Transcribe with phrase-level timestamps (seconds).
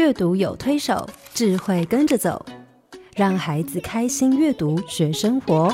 [0.00, 2.42] 阅读有推手，智慧跟着走，
[3.14, 5.70] 让孩子开心阅读学生活。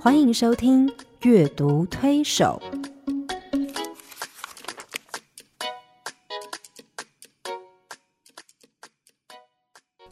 [0.00, 0.86] 欢迎收听
[1.22, 2.62] 《阅读推手》。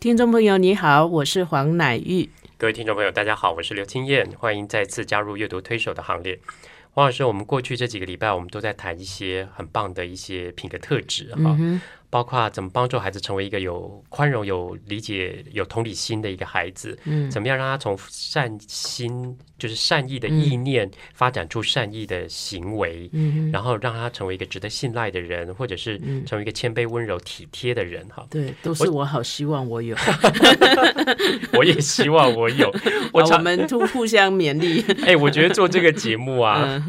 [0.01, 2.29] 听众朋友，你好，我是黄乃玉。
[2.59, 6.41] 各位听众朋友，大家好，我是刘青燕，欢迎再次加入阅读推手的行列。
[6.95, 11.57] 黄老师，我们过去这几个礼拜，我们都在谈一些很棒的一些品格特质哈。
[12.15, 29.97] 包括怎么帮助孩子成为一个有宽容、有理解、有同理心的一个孩子，嗯，怎么样让他从善心就是善意的意念发展出善意的行为，嗯，然后让他成为一个值得信赖的人，或者是成为一个谦卑、温柔、体贴的人，哈，对，都是我好希望我有，
[31.55, 32.73] 我也希望我有，
[33.13, 34.85] 我我们都互相勉励。
[35.05, 36.81] 哎，我觉得做这个节目啊。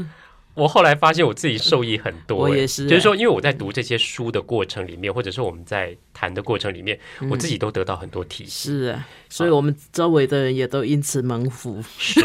[0.56, 8.74] 我后来发现我自己受益很多，我也是，就是说，因为我在读这些书的过程里面，或者是我们在谈的过程里面，我自己都得到很多提醒。
[8.74, 11.84] 是啊，所以我们周围的人也都因此蒙福。
[12.00, 12.22] 是，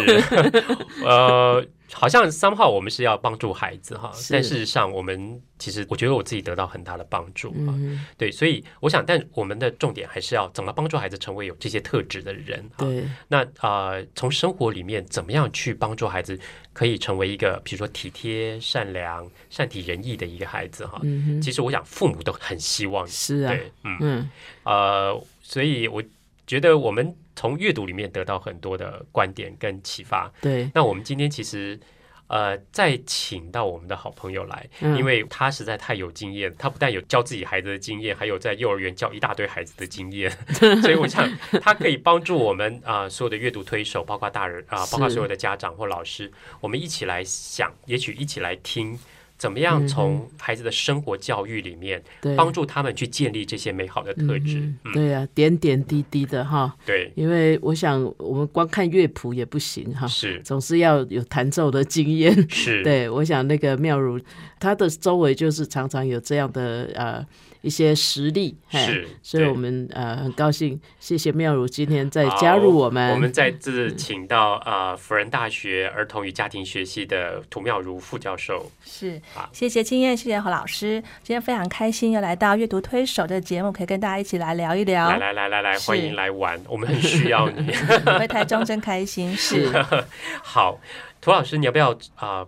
[1.04, 1.64] 呃。
[1.92, 7.74] 好像三号我们是要帮助孩子哈，但事实上我们其实我觉得我自己得到很大的帮助啊，
[8.16, 12.78] 对，所以我想，但我们的重点还是要怎么帮助孩子成为有这些特质的人啊。
[12.78, 16.38] 对，那啊，从生活里面怎么样去帮助孩子
[16.72, 21.00] 可以成为一个比如说体贴、善良、善体人意的一个孩子哈？
[21.42, 23.06] 其实我想父母都很希望。
[23.06, 24.30] 是啊，对，嗯，
[24.64, 26.02] 呃，所以我
[26.50, 27.16] 觉得我们。
[27.36, 30.30] 从阅读里面得到很多的观点跟启发。
[30.42, 31.80] 对，那我们今天其实
[32.26, 40.30] 呃再请到我们的好朋友来，因为他实在太有经验，他不但有教自己孩子的经验，还有在幼儿园教一大堆孩子的经验，
[40.82, 41.26] 所以我想
[41.62, 48.98] 他可以帮助我们啊所有的阅读推手，包括大人啊，包括所有的家长或老师，我们一起来想，也许一起来听。
[49.40, 52.02] 怎么样从孩子的生活教育里面
[52.36, 54.70] 帮助他们去建立这些美好的特质？
[54.92, 56.76] 对啊，点点滴滴的哈。
[56.84, 62.46] 对，因为我想我们光看乐谱也不行哈，是总是要有弹奏的经验。
[62.50, 64.20] 是，对，我想那个妙如
[64.58, 67.26] 他的周围就是常常有这样的呃。
[67.62, 73.12] 一些实力是，所以我们呃很高兴，谢谢妙如今天再加入我们。
[73.12, 78.70] 我们再次请到呃辅仁大学儿童与家庭学系的涂妙如副教授。
[78.84, 79.20] 是，
[79.52, 85.10] 谢谢金燕，谢谢何老师，今天非常开心又来到阅读推手的节目，可以跟大家一起来聊一聊。
[85.10, 87.70] 来来来来来，欢迎来玩，我们很需要你。
[88.18, 89.70] 回台中真开心，是。
[90.42, 90.80] 好，
[91.20, 92.46] 涂老师，你要不要啊？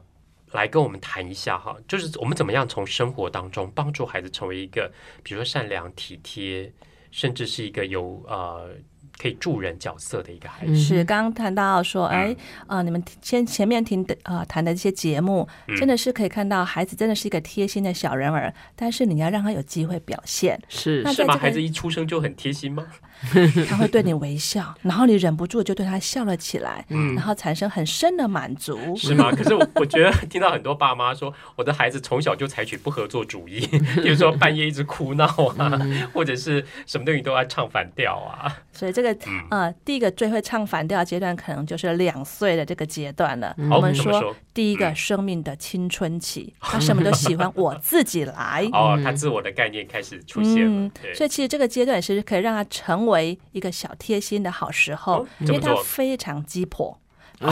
[0.53, 4.93] 来跟我们谈一下哈，就是我们怎么样从生活当中帮助孩子成为一个，
[5.23, 6.73] 比如说善良、体贴，
[7.11, 8.71] 甚至是一个有呃
[9.19, 10.77] 可以助人角色的一个孩子。
[10.77, 12.35] 是刚刚谈到说，哎
[12.67, 15.47] 啊，你们先前面听的啊谈的这些节目，
[15.77, 20.61] 真的是可以看到孩子真的是一个贴心的小人儿，但是你要让他有机会表现。
[20.69, 21.37] 是是吗？
[21.37, 22.87] 孩子一出生就很贴心吗？
[23.69, 29.31] 他会对你微笑，然后你忍不住就对他笑了起来，然后产生很深的满足，是 吗？
[29.31, 33.61] 可是我我觉得听到很多爸妈说，我的孩子从小就采取不合作主义，
[34.03, 35.27] 比如说半夜一直哭闹
[35.59, 35.81] 啊，
[36.13, 38.53] 或者是什么东西都要唱反调啊。
[38.73, 39.17] 所以这个
[39.51, 43.55] 呃，第一个最会唱反调阶段，可能就是两岁的这个阶段了。
[43.71, 50.91] 我们说第一个生命的青春期，他什么都喜欢我自己来哦，他自我的概念开始出现了。
[51.15, 53.12] 所以其实这个阶段是可以让他成为。
[53.13, 56.99] 为一个小贴心的好时候，因为他非常鸡婆。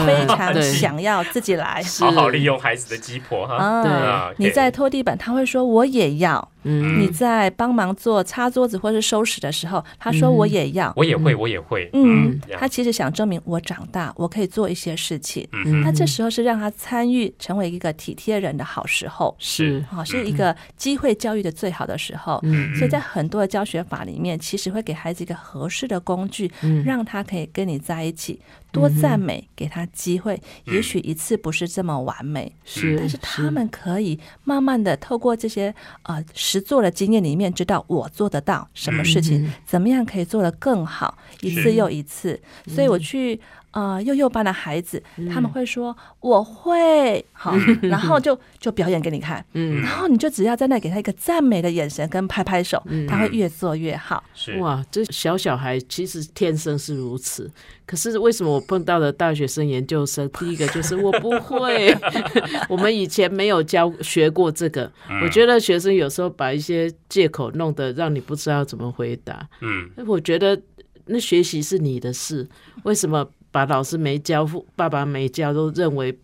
[0.05, 3.83] 非常想要自己来，好好利用孩子的鸡婆哈。
[3.83, 6.49] 对，你在拖地板，他会说我也要。
[6.63, 11.89] 嗯，你在帮忙做擦桌子或是收拾的时候，他说我也要，我也会，我也会。
[11.93, 15.47] 嗯，他其实想证明我长大，我可以做一些事情。
[15.51, 19.35] 嗯，那这时候是让他参与，成为一个体贴人的好时候。
[19.39, 22.39] 是，好，是一个机会教育的最好的时候。
[22.43, 26.51] 嗯，所以在很多的教学法里面，其实会给孩子一个合适的工具，
[26.85, 28.39] 让他可以跟你在一起。
[28.71, 30.41] 多赞美，给他机会。
[30.63, 42.39] 也许一次不是这么完美，是，但是他们可以慢慢的透过这些呃实做的经验里面，知道我做得到什么事情，怎么样可以做得更好，一次又一次。
[42.67, 43.39] 所以我去。
[43.71, 45.01] 啊，幼幼班的孩子，
[45.33, 47.25] 他们会说我会。
[47.31, 54.23] 好，然后就就表演给你看，嗯，然后你就只要在那给他一个赞美的眼神跟拍拍手，他会越做越好。
[54.59, 57.49] 哇，这小小孩其实天生是如此，
[57.85, 61.95] 可是为什么我碰到的大学生、研究生，第一个就是我不会，
[62.69, 64.91] 我们以前没有教学过这个。
[65.23, 69.47] 我觉得学生有时候把一些借口弄得让你不知道怎么回答。
[69.61, 70.61] 嗯，我觉得
[71.05, 72.47] 那学习是你的事，
[72.83, 73.27] 为什么？
[73.51, 76.17] 把老师没教，父爸爸没教，都认为，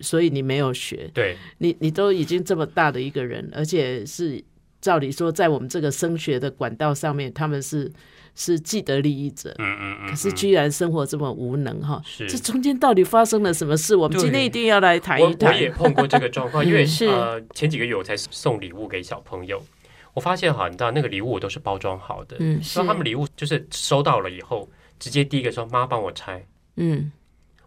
[0.00, 1.10] 所以你没有学。
[1.14, 4.42] 对，你你都已经这么大的一个人，而且是
[4.80, 7.90] 照理说，在我们这个升学的管道上面，他们是
[8.34, 13.96] 是既得利益者，嗯嗯嗯，可是居然生活这么无能哈，是这中间到底发生了什么事？
[13.96, 15.58] 我们今天一定要来谈我我一谈。
[15.58, 19.60] 也碰过这个状况，因为是呃前几个月我才送礼物给小朋友，
[20.12, 24.68] 我发现哈，你知道那个礼物我都是包装好的，嗯所以他们礼物就是收到了以后，
[24.98, 26.44] 直接第一个说妈帮我拆，
[26.76, 27.10] 嗯，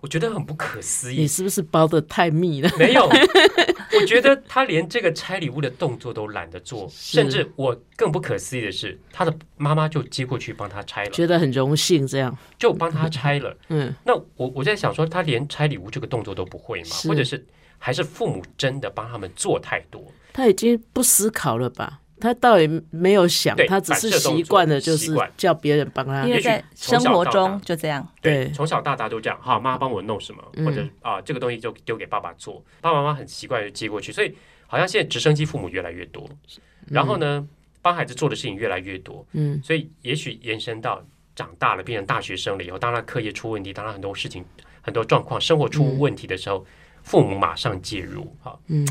[0.02, 1.22] 我觉得很不可思议。
[1.22, 2.70] 你是不是包的太密了？
[2.78, 3.06] 没有，
[4.00, 12.38] 我觉得他连这个拆礼物的动作都懒得做，甚至我更不可思议的是，他的妈妈就接过去帮他拆了，觉得很荣幸这样。
[12.58, 13.56] 就帮他拆了。
[13.70, 16.96] 嗯，那我我在想说，他连拆礼物这个动作都不会吗？
[17.04, 17.46] 或者是
[17.78, 20.02] 还是父母真的帮他们做太多？
[20.32, 22.00] 他已经不思考了吧？
[22.20, 26.30] 他倒也没有想，他只是习惯了，就是叫别人帮他因。
[26.32, 29.40] 为也许在生活中就这样，对从小到大都这样。
[29.42, 30.66] 好，妈帮我弄什么，嗯。
[30.66, 34.36] 或者啊，这个东西就丢给爸爸做，爸爸妈妈很习惯就接过去，所以
[34.68, 36.30] 好像现在直升机父母越来越多，
[36.88, 37.48] 然后呢，
[37.82, 41.04] 帮孩子做的事情越来越多，嗯，所以也许延伸到
[41.36, 44.44] 长大了，变成大学生了以后，当他课业出问题，当他很多事情、
[44.82, 46.66] 很多状况、生活出问题的时候，
[47.02, 48.86] 父母马上介入，哈，嗯，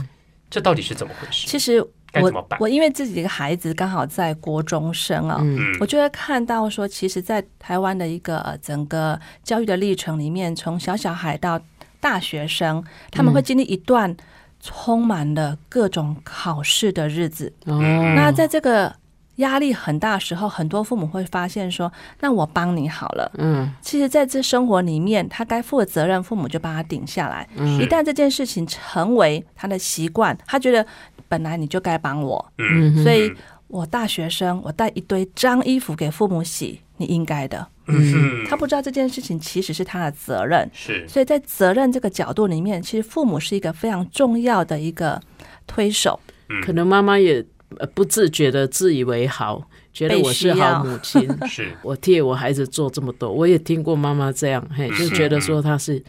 [0.49, 1.47] 这到底是怎么回事？
[1.47, 5.43] 其实该怎么办我我因为自己的孩子刚好在国中生啊，
[5.81, 11.61] 我就会看到说，其实，在台湾的一个呃整个教育的历程里面，从小小孩到
[12.01, 14.17] 大学生，他们会经历一段
[14.61, 17.53] 充满了各种考试的日子。
[17.67, 17.79] 哦，
[18.17, 18.95] 那在这个
[19.37, 27.49] 压力很大的时候，很多父母会发现说：“那我帮你好了。”嗯其实，在这生活里面，他该负的责任，父母就帮他顶下来。
[27.57, 30.85] 嗯一旦这件事情成为他的习惯，他觉得
[31.29, 33.33] 本来你就该帮我，嗯，所以
[33.69, 37.67] 我大学生，我带一堆脏衣服给父母洗，你应该的。
[37.87, 41.07] 嗯，他不知道这件事情其实是他的责任，是。
[41.09, 45.21] 所以在责任这个角度里面，其实父母是一个非常重要的一个
[45.67, 46.19] 推手。
[46.63, 47.45] 可能妈妈也
[47.79, 56.03] 呃不自觉的自以为好，觉得我是好母亲， 是，我替我孩子做这么多，我也听过妈妈这样，嘿，就觉得说她是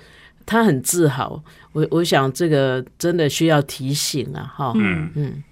[0.50, 1.40] 她很自豪。
[1.74, 5.12] 我我想这个真的需要提醒啊，哈，嗯。
[5.14, 5.44] 嗯。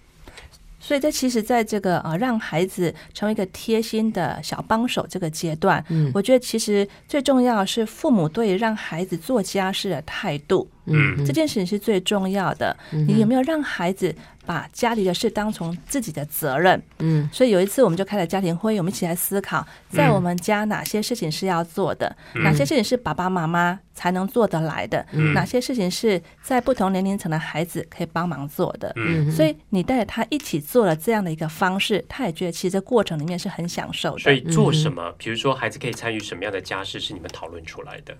[0.79, 6.09] 所以，这其实在这个呃让孩子成为一个贴心的小帮手这个阶段，嗯。
[6.15, 12.75] 我觉得其实最重要的是父母对让孩子做家事的态度，嗯这件事情是最重要的。
[12.91, 14.13] 你有没有让孩子
[14.45, 16.81] 把家里的事当成自己的责任？
[16.99, 28.91] 嗯所以有一次我们就开了家庭会议，我们一起来思考，在我们家哪些事情是要做的，哪些事情是爸爸妈妈才能做得来的，哪些事情是在不同年龄层的孩子可以帮忙做的。
[28.95, 34.19] 嗯，所以你带着他一起做了这样的一个方式，他也觉得其实这过程里面是很享受的。
[34.19, 35.13] 所以做什么？
[35.17, 38.15] 比如说，孩子可以参与什么样的家事，是你们讨论出来的？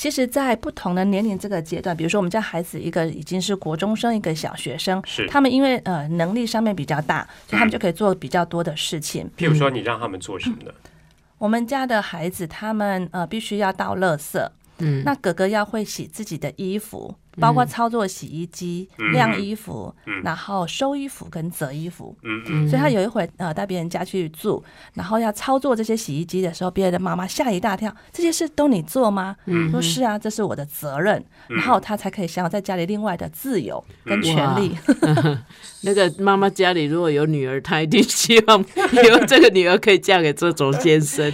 [0.00, 9.30] 其实，在不同的年龄这个阶段，比如说我们家孩子一个已经是国中生，一个小学生，是，他们因为呃能力上面比较大，所以他们就可以做比较多的事情。
[9.36, 10.72] 譬如说，你让他们做什么呢？
[11.36, 14.42] 我们家的孩子，他们呃必须要倒垃圾，
[14.78, 15.02] 嗯。
[15.04, 19.94] 那哥哥要会洗自己的衣服，包括操作洗衣机、晾衣服，
[20.24, 22.16] 然后收衣服跟折衣服。
[22.22, 24.62] 嗯嗯，所以他有一回呃到别人家去住，
[24.94, 29.36] 然后要操作这些洗衣机的时候，别人的妈妈吓一大跳，这些事都你做吗？
[29.46, 34.76] 嗯说是啊，这是我的责任，然后他才可以享有在家里另外的自由嗯跟权利。
[35.82, 41.32] 那个妈妈家里如果有女儿，她一定希望以后这个女儿可以嫁给这种先生，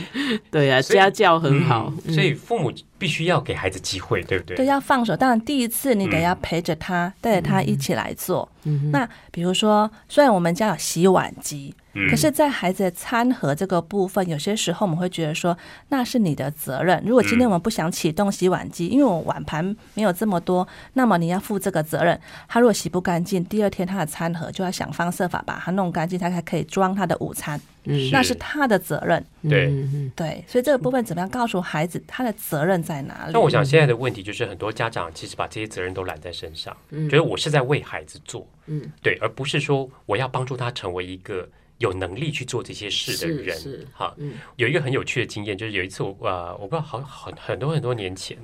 [0.50, 4.56] 对呀、家教很好，嗯所以父母必须要给孩子机会，对不对？
[4.56, 5.16] 对，要放手。
[5.16, 8.48] 当然，第一次你得要陪着他，带着他一起来做。
[8.90, 15.56] 那比如说，虽然我们家有洗碗机，嗯可是，在孩子的餐盒这个部分，有些时候我们会觉得说，
[15.88, 17.02] 那是你的责任。
[17.06, 22.20] 如果今天我们不想启动洗碗机，因为我碗盘没有这么多，那么你要负这个责任。
[22.46, 29.24] 他如果洗不干净，第二天他的餐盒就要想方设法把它弄干净，他才可以装他的午餐，嗯那是他的责任。
[29.48, 29.72] 对。
[30.14, 33.32] 对，所以这个部分怎么样告诉孩子他的责任在哪里？
[33.32, 36.76] 那我想现在的问题就是，很多家长其实把这些责任都揽在身上，
[37.08, 43.86] 觉得我是在为孩子做，嗯，对，而不是说我要帮助他成为一个有能力去做这些事的人。
[43.92, 48.38] 哈，嗯有一个很有趣的经验，就是有一次我呃，我不知道好很很多很多年前，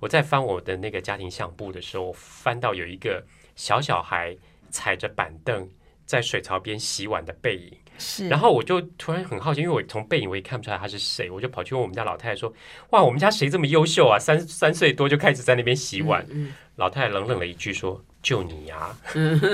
[0.00, 3.22] 我在翻我的那个家庭相簿的时候，我翻到有一个
[3.56, 4.36] 小小孩
[4.70, 5.68] 踩着板凳
[6.06, 7.76] 在水槽边洗碗的背影。
[7.98, 12.50] 是，然后我就突然很好奇，因为我从背影我也看不出来他是谁，我就跑去问我们家老太太说
[12.92, 14.18] ：“哇，我们家谁这么优秀啊？
[14.18, 16.24] 三三岁多就开始在那边洗碗。
[16.30, 18.96] 嗯老太太冷冷了一句说：“就你呀、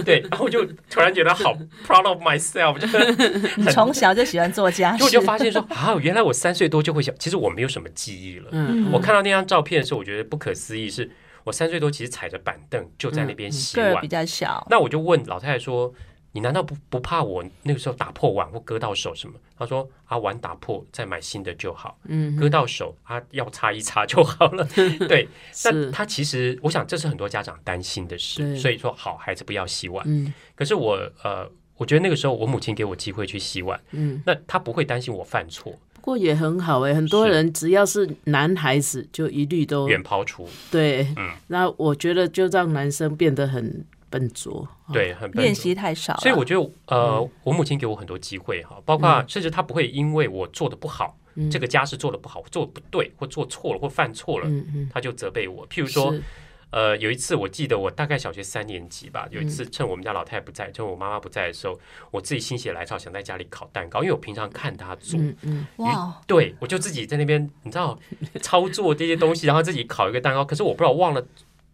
[0.05, 1.53] 对，然后我就突然觉得好
[1.85, 8.49] proud of myself，就是 你从小就喜欢做家事，就我就发现说啊，原来我三岁多就会想，其实我没有什么记忆了。
[8.53, 11.11] 嗯我看到那张照片的时候，我觉得不可思议，是
[11.43, 14.01] 我三岁多其实踩着板凳就在那边洗碗。
[14.01, 15.93] 比较小，那我就问老太太说
[16.37, 19.35] ：“你难道不不怕我那个时候打破碗或割到手什么？
[19.59, 24.63] 他说啊，碗打破再买新的就好，嗯，割到手啊要擦一擦就好了。
[25.09, 25.27] 对，
[25.65, 30.05] 但是他其实我想这是很多家长担心的事，所以说好孩子不要洗碗。
[30.07, 43.83] 嗯可是我呃，我觉得那个时候我母亲给我机会去洗碗，嗯，那她不会担心我犯错，不过也很好哎，很多人只要是男孩子就一律都远抛除，对，嗯那我觉得就让男生变得很
[44.19, 47.31] 笨拙，对，很笨练拙习太少了，所以我觉得，呃，嗯。
[47.45, 51.51] 我母亲给我很多机会哈，包括甚至她不会因为我做的不好，嗯。
[51.51, 55.69] 这个家事做的不好，做的不对，或做错了，或犯错了，嗯嗯，她就责备我。
[55.69, 56.23] 譬如说，是。
[56.71, 61.79] 呃，有一次我记得我大概小学三年级吧，有一嗯次趁我们家老太太不在，趁我妈妈不在的时候，
[62.11, 65.67] 我自己心血来潮想在家里烤蛋糕，因为我平常看她做，嗯嗯。
[65.77, 67.97] 哇，对我就自己在那边，你知道
[68.43, 71.25] 操作这些东西，然后自己烤一个蛋糕，可是我不知道忘了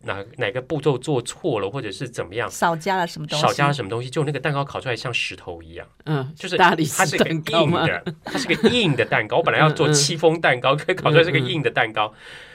[0.04, 2.50] 哪哪个步骤做错了，或者是怎么样。
[2.50, 3.42] 少加了什么东西？
[3.47, 5.87] 少加了什么东西，就那个蛋糕烤出来像石头一样。
[6.04, 7.80] 嗯，就是大理石它是个蛋糕吗？
[7.82, 9.38] 硬的，它是个硬的蛋糕。
[9.38, 12.12] 我 本来要做戚风蛋糕，可以烤出来是个硬的蛋糕。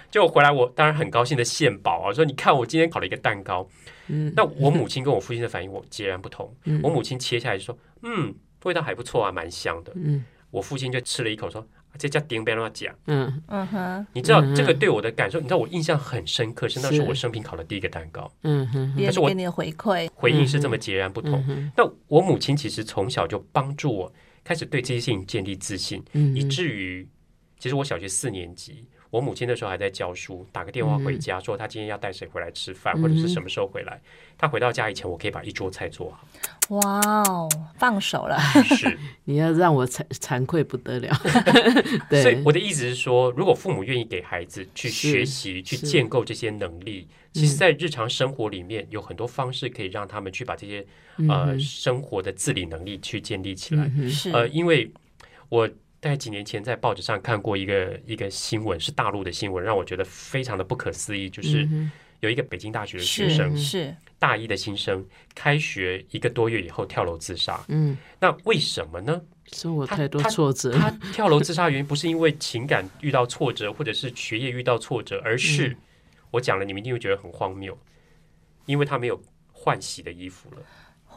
[0.10, 3.68] 结果回来，我当然很高兴的献宝啊，说你看我今天烤了一个蛋糕。
[4.08, 6.54] 嗯，那我母亲跟我父亲的反应我截然不同。
[6.64, 9.92] 嗯我母亲切下来就说：“嗯，味道还不错啊，蛮香的。
[9.96, 12.94] 嗯”我父亲就吃了一口说：“啊这叫顶别乱讲。
[13.08, 13.42] 嗯。
[13.48, 17.02] 嗯哼，”你知道嗯嗯这个对我的感受，你知道我印象很深刻，是那是是。
[17.04, 21.44] 我生平烤的第一个蛋糕，嗯哼别人可是我给你的回馈，回应是这么截然不同。
[21.48, 24.14] 嗯那我母亲其实从小就帮助我
[24.44, 26.04] 开始对这些事情建立自信。
[26.14, 27.08] 嗯，以至于，
[27.60, 34.00] 其实我小学四年级，我母亲那时候还在教书，打个电话回家说她今天要带谁回来吃饭，嗯或者是什么时候回来。
[34.38, 36.28] 她回到家以前，我可以把一桌菜做好。
[36.76, 38.38] 哇哦，放手了，
[38.76, 41.10] 是， 你要让我惭惭愧不得了，
[42.10, 50.86] 对，所以我的意思是说，如果父母愿意给孩子去学习、去建构这些能力，其实，在日常生活里面有很多方式可以让他们去把这些
[51.30, 53.90] 呃生活的自理能力去建立起来。
[53.96, 54.92] 嗯是呃，因为
[55.50, 67.64] 我大概几年前在报纸上看过一个一个新闻，是大陆的新闻，让我觉得非常的不可思议，就是嗯有一个北京大学的学是生，是，大一的新生，开学一个多月以后跳楼自杀。
[67.68, 69.22] 嗯，那为什么呢？
[69.50, 75.78] 他生活太多他挫折，他跳楼自杀原因不是因为情感遇到挫折，或者是学业遇到挫折，而是、嗯
[76.32, 77.76] 我讲了，你们一定会觉得很荒谬，
[78.66, 79.20] 因为他没有
[79.54, 80.58] 换洗的衣服了。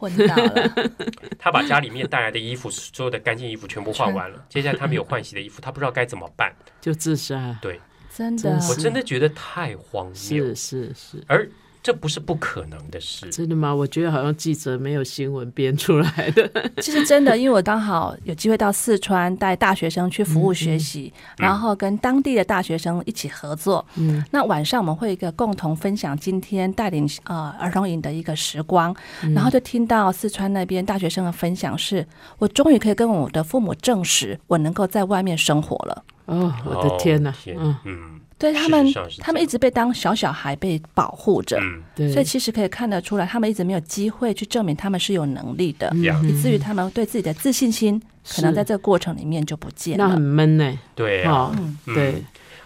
[0.01, 0.91] 混到了，
[1.39, 6.51] 他把家里面带来的衣服，所有的干净衣服全部换完了，接下来他没有换洗的衣服，他不知道该怎么办。
[6.81, 7.79] 就自杀，对。
[8.13, 8.59] 真的。
[8.69, 10.15] 我真的觉得太荒谬。
[10.15, 11.25] 是，是是。
[11.29, 11.49] 而
[11.83, 13.29] 这不是不可能的事。
[13.31, 13.75] 真的吗？
[13.75, 16.51] 我觉得好像记者没有新闻编出来的。
[16.83, 23.85] 其实真的，因为我刚好有机会到四川带大学生去服务学习，然后跟当地的大学生一起合作。
[23.97, 28.95] 嗯，那晚上我们会一个共同分享今天带领呃儿童营的一个时光，
[29.35, 32.07] 然后就听到四川那边大学生的分享是，
[32.39, 36.05] 我终于可以跟我的父母证实我能够在外面生活了。
[36.27, 37.35] 哦，我的天哪哦！
[37.43, 46.27] 天嗯，嗯对他们他们一直被当小小孩被保护着，嗯，对，所以其实可以看得出来，他们一直没有机会去证明他们是有能力的，嗯。
[46.27, 50.05] 以至于他们对自己的自信心可能在这个过程里面就不见了。
[50.05, 50.29] 那很了。
[50.35, 50.79] 闷呢。
[50.95, 51.55] 对啊，
[51.85, 52.15] 对，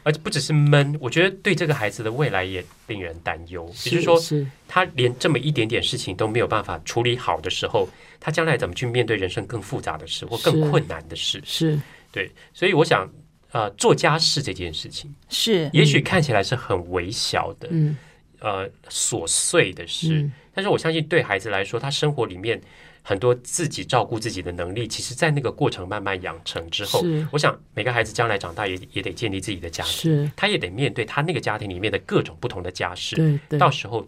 [0.05, 3.69] 而且不只是闷，我觉得对这个孩子的未来也令人担忧。
[3.85, 7.89] 也就是说，他连这么一点点事情都没有办法处理好的时候，
[8.21, 11.43] 他将来怎么去面对人生更复杂的事或更困难的事？
[11.45, 11.81] 是，
[12.13, 13.11] 对，所以我想，
[13.55, 17.97] 呃，做家事这件事情，是也许看起来是很微小的，嗯
[18.41, 22.61] 呃，琐碎的事，嗯但是我相信对孩子来说，他生活里面
[23.01, 33.57] 很多自己照顾自己的能力，其实在那个过程慢慢养成之后是，我想每个孩子将来长大也也得建立自己的家庭，是，他也得面对他那个家庭里面的各种不同的家事，对对。
[33.57, 34.01] 到时候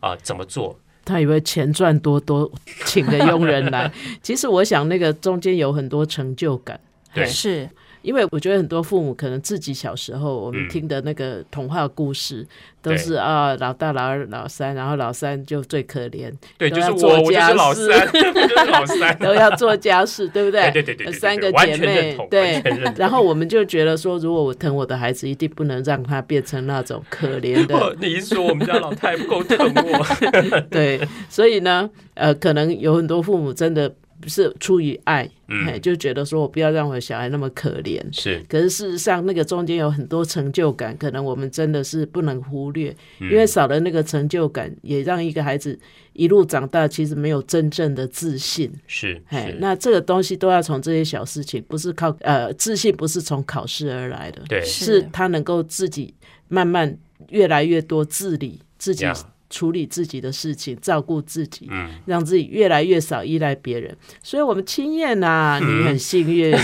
[0.00, 0.76] 啊、呃怎么做？
[1.04, 2.50] 他以为钱赚多多，
[2.84, 3.92] 请个佣人来。
[4.24, 6.80] 其实我想，那个中间有很多成就感。
[7.14, 7.68] 对是
[8.08, 12.46] 因为我觉得很多父母可能自己小时候我们嗯听的那个童话故事，
[12.80, 19.14] 都是啊老大、老二、老三，然后老三就最可怜，对，都就是我，我就是老三，我就是老三。
[19.20, 20.70] 都要做家事，对不对？
[20.70, 22.62] 对对对三个姐妹对。
[22.96, 30.98] 然后我们就觉得说，如果我疼我的孩子，一定不能让他变成那种可怜的哦，你一说我们家老太不够疼我， 对，
[31.28, 33.94] 所以呢，呃，可能有很多父母真的
[34.26, 38.02] 是出于爱，哎、嗯，就觉得说我不要让我的小孩那么可怜。
[38.10, 43.30] 是，可是事实上，那个中间有很多成就感，可能我们真的是不能忽略，嗯。
[43.30, 45.78] 因为少了那个成就感，也让一个孩子
[46.14, 48.72] 一路长大，其实没有真正的自信。
[48.86, 56.12] 是哎，那这个东西都要从这些小事情，不是靠呃自信，不是从考试而来的，对，是他能够自己
[56.48, 56.98] 慢慢
[57.28, 59.14] 越来越多自理，自己呀
[59.50, 63.96] 处理自己的事情，照顾自己，嗯，让自己越来越少依赖别人。
[64.22, 66.54] 所以，我们青燕啊，嗯你很幸运，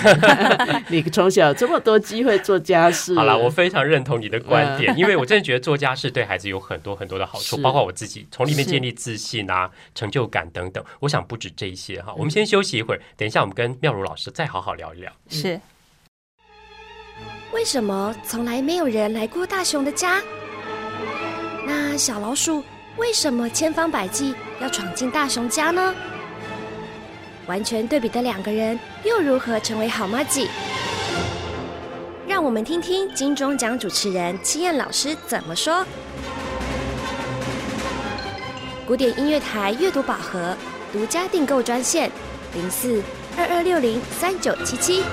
[0.89, 3.15] 你从小有这么多机会做家事。
[3.15, 10.83] 好了，我非常认同你的观点，因为我真的觉得做家事对孩子有很多很多的好处，包括我自己从里面建立自信啊、成就感等等。
[10.99, 12.13] 我想不止这一些哈。
[12.15, 15.11] 我们先休息一会儿，等一下我们跟妙如老师再好好聊一聊。
[15.29, 15.59] 是
[17.53, 20.21] 为什么从来没有人来过大熊的家？
[21.67, 22.63] 那小老鼠
[22.97, 25.93] 为什么千方百计要闯进大雄家呢？
[27.45, 30.49] 完全对比的两个人又如何成为好妈鸡？
[32.25, 35.85] 让我们听听金钟奖主持人七燕老师怎么说。
[38.87, 40.55] 古典音乐台阅读宝盒
[40.93, 42.09] 独家订购专线：
[42.53, 43.03] 零四
[43.37, 45.03] 二二六零三九七七。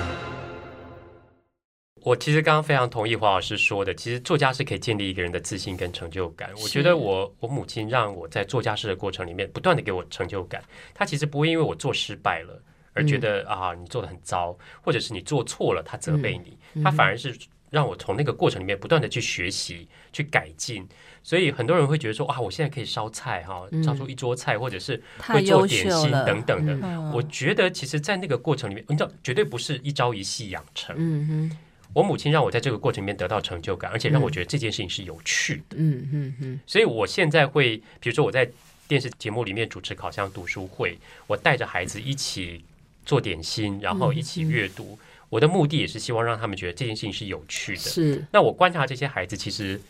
[2.03, 6.49] 我其实刚刚非常同意黄老师说的，其实做家事可以建立一个人的自信跟成就感。
[6.61, 10.61] 我觉得我我母亲让我在做家事的过程里面不断的给我成就感，
[10.93, 12.61] 她其实不会因为我做失败了
[12.93, 17.35] 而觉得、啊你做的很糟，或者是你做错了，她责备你，她反而是
[17.69, 20.87] 让我从那个过程里面不断的去学习、去改进。
[21.23, 26.77] 所以很多人会觉得说啊，我现在可以烧菜哈，烧出一桌菜，或者是会做点心等等的。
[26.81, 30.93] 嗯我觉得其实，在那个过程里面，你知道，绝对不是一朝一夕养成。
[30.99, 31.57] 嗯哼，
[31.93, 35.77] 我母亲让我在这个过程里面得到成就感，而且让我觉得这件事情是有趣的。
[35.77, 38.49] 嗯嗯嗯，所以我现在会，比如说我在
[38.87, 40.97] 电视节目里面主持烤箱读书会，
[41.27, 42.61] 我带着孩子一起
[43.05, 44.97] 做点心，然后一起阅读。
[45.29, 47.79] 我的目的也是希望让他们觉得这件事情是有趣的。
[47.79, 49.81] 是，那我观察这些孩子，其实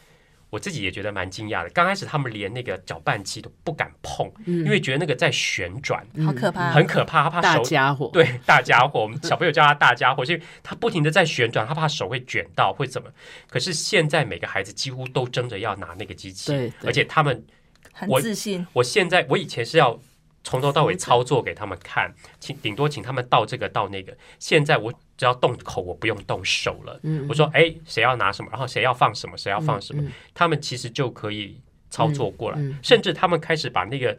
[0.54, 1.70] 我自己也觉得蛮惊讶的。
[1.72, 13.10] 刚开始他们连那个搅拌器都不敢碰，因为觉得那个在旋转，好可怕，很可怕，他怕大手家伙，对，大家伙，我们小朋友叫他大家伙，所以他不停的在旋转，他怕手会卷到，会怎么？
[13.50, 17.44] 可是现在每个孩子几乎都争着要拿那个机器，对对而且他们，
[17.92, 20.00] 很我自信，我现在我以前是要
[20.44, 27.00] 从头到尾操作给他们看，请顶多请他们倒这个倒那个，现在我只要动口，我不用动手了。
[27.04, 34.18] 嗯我说，哎，谁要拿什么，然后谁要放什么，谁要放什么，嗯他们其实就可以操作过来，甚至他们开始把那个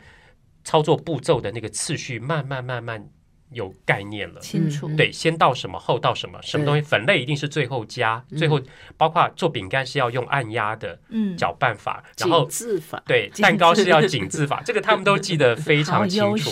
[0.63, 3.05] 操作步骤的那个次序慢慢慢慢
[3.51, 4.41] 有概念了。
[4.41, 8.61] 清楚，嗯对，先到什么，后到什么，什么东西粉类一定是最后加，最后
[8.97, 12.49] 包括做饼干是要用按压的嗯，搅拌法，然后
[13.07, 16.51] 对蛋糕是要紧致法，这个他们都记得非常清楚。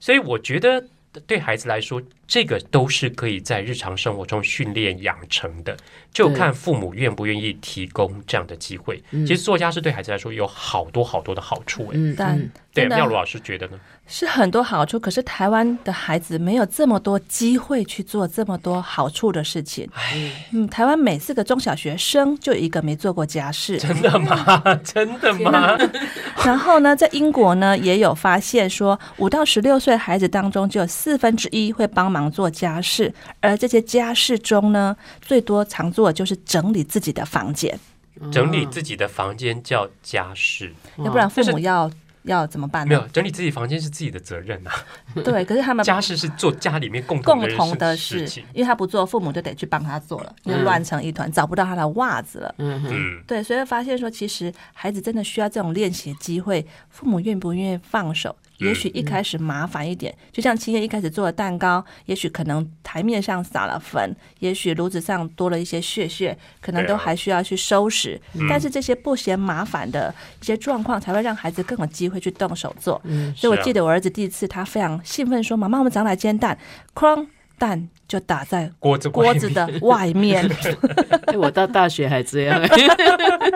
[0.00, 0.84] 所以我觉得
[1.26, 5.76] 对孩子来说，这个都是可以在日常生活中训练养成的，
[6.14, 9.02] 就看父母愿不愿意提供这样的机会。
[9.10, 11.82] 其实做家事对孩子来说有好多好多的好处。
[11.88, 13.78] 哎，嗯，但嗯对，妙如老师觉得呢？
[14.06, 19.86] 是很多好处，可是台湾的孩子没有这么多机会去做这么多好处的事情。
[20.52, 23.76] 嗯，台湾每四个中小学生就一个没做过家事。
[23.76, 24.62] 真的吗？
[24.82, 25.76] 真的吗？
[26.46, 37.78] 然后呢，在英国呢也有发现说，五到十六岁孩子当中，就有四分之一会帮忙做家事，而这些家事中呢，最多常做的就是整理自己的房间，
[38.30, 41.90] 整理自己的房间叫家事，哦要不然父母要
[42.24, 42.88] 要怎么办呢？
[42.88, 44.70] 没有整理自己房间是自己的责任啊。
[45.24, 48.44] 对，可是他们 家事是做家里面共同共同的事事情，。
[48.54, 52.54] 因为他不做，父母就得去帮他做了，就乱成一团，找不到他的袜子了。
[52.58, 58.36] 嗯，嗯，对，所以发现说，其实孩子真的需要这种练习机会，父母愿不愿意放手？
[58.58, 68.20] 也许一开始麻烦一点，就像青叶一开始做的蛋糕，也许可能台面上撒了粉，也许炉子上多了一些屑屑，可能都还需要去收拾。
[68.48, 73.00] 但是这些不嫌麻烦的一些状况，才会让孩子更有机会去动手做。
[73.04, 76.56] 嗯所以我记得我儿子第一次，他非常兴奋说：“妈妈，我们早上来煎蛋。”
[76.94, 77.26] 哐，
[77.62, 80.44] 蛋就打在锅子锅子的外面。
[81.30, 82.60] 哎，我到大学还这样，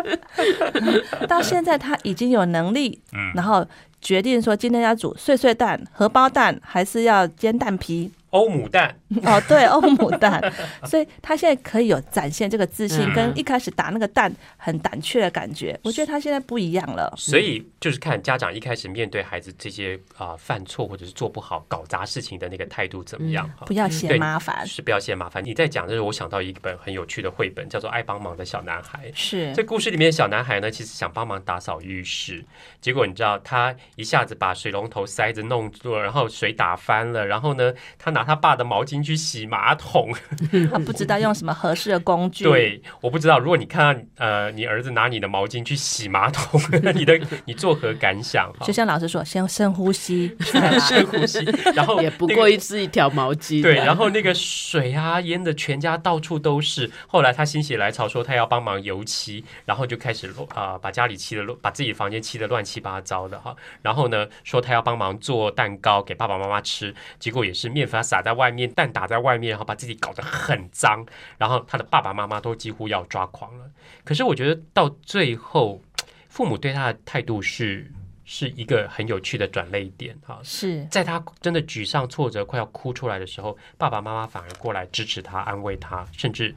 [1.27, 3.67] 到现在他已经有能力，嗯然后
[4.01, 8.11] 决定说今天要煮碎碎蛋、荷包蛋，还是要煎蛋皮。
[8.37, 10.53] 欧姆蛋，哦，对，欧姆蛋，
[10.85, 15.79] 所以他现在可以有展现这个自信，嗯跟一开始打那个蛋很胆怯的感觉。
[15.85, 17.15] 我觉得他现在不一样了。
[17.17, 23.77] 所以就是看家长一开始面对孩子这些啊、犯错或者是做不好、搞砸事情的那个态度怎么样哈不。
[23.77, 25.45] 要嫌麻烦，是不要嫌麻烦。
[25.45, 29.11] 你在讲的时候，我想到一本很有趣的绘本，叫做《爱帮忙的小男孩》。
[29.15, 32.43] 是这故事里面的小男孩呢，其实想帮忙打扫浴室，
[32.81, 40.13] 结果你知道他一下子把水龙头塞子弄住了，然后水打翻了，然后呢，他拿他爸的毛巾去洗马桶。
[40.73, 42.45] 他不知道用什么合适的工具。
[42.45, 46.61] 对，我不知道，如果你看到呃你儿子拿你的毛巾去洗马桶，
[46.95, 48.53] 你的你作何感想？
[48.63, 53.63] 就像老师说，先深呼吸， 深呼吸，然后也不过一是一条毛巾。
[53.63, 56.91] 对，然后那个水啊淹的全家到处都是。
[57.07, 63.55] 后来他心血来潮说他要帮忙油漆，然后就开始啊、把家里漆的乱，把自己房间漆的乱七八糟的哈。
[63.83, 71.05] 然后呢说他要帮忙做蛋糕给爸爸妈妈吃，结果也是面粉撒在外面，蛋打在外面，然后把自己搞得很脏。
[71.37, 73.69] 然后他的爸爸妈妈都几乎要抓狂了。
[74.05, 75.83] 可是我觉得到最后，
[76.29, 77.91] 父母对他的态度是
[78.25, 80.41] 是一个很有趣的转泪点哈。
[80.43, 86.55] 是在他真的沮丧、挫折、快要哭出来的时候，爸爸妈妈反而过来支持他、安慰他，甚至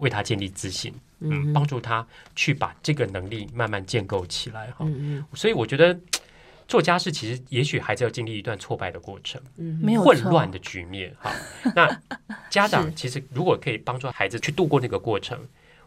[0.00, 4.84] 为他建立自信，嗯，帮助他去把这个能力慢慢建构起来哈。
[4.88, 5.98] 嗯所以我觉得
[6.68, 11.32] 做家事其实也许孩子要经历一段挫败的过程，嗯没有混乱的局面哈。
[11.74, 12.00] 那
[12.50, 15.38] 家长其实如果可以帮助孩子去度过那个过程，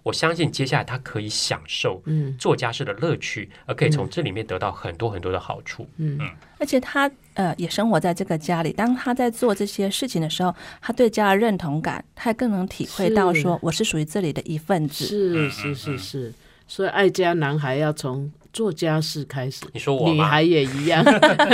[0.04, 2.34] 我相信接下来他可以享受嗯。
[2.38, 5.86] 做家事的乐趣，而可以从这里面得到很多很多的好处。
[5.98, 6.18] 嗯。
[6.58, 15.06] 而且他呃也生活在这个家里，当他在做这些事情的时候，他对家的认同感，他更能体会到说我是属于这里的一份子。
[15.06, 16.34] 是是是是，
[16.68, 19.66] 所以爱家男孩要从做家事开始。
[19.74, 20.14] 你说我吗？
[20.14, 21.04] 女孩也一样，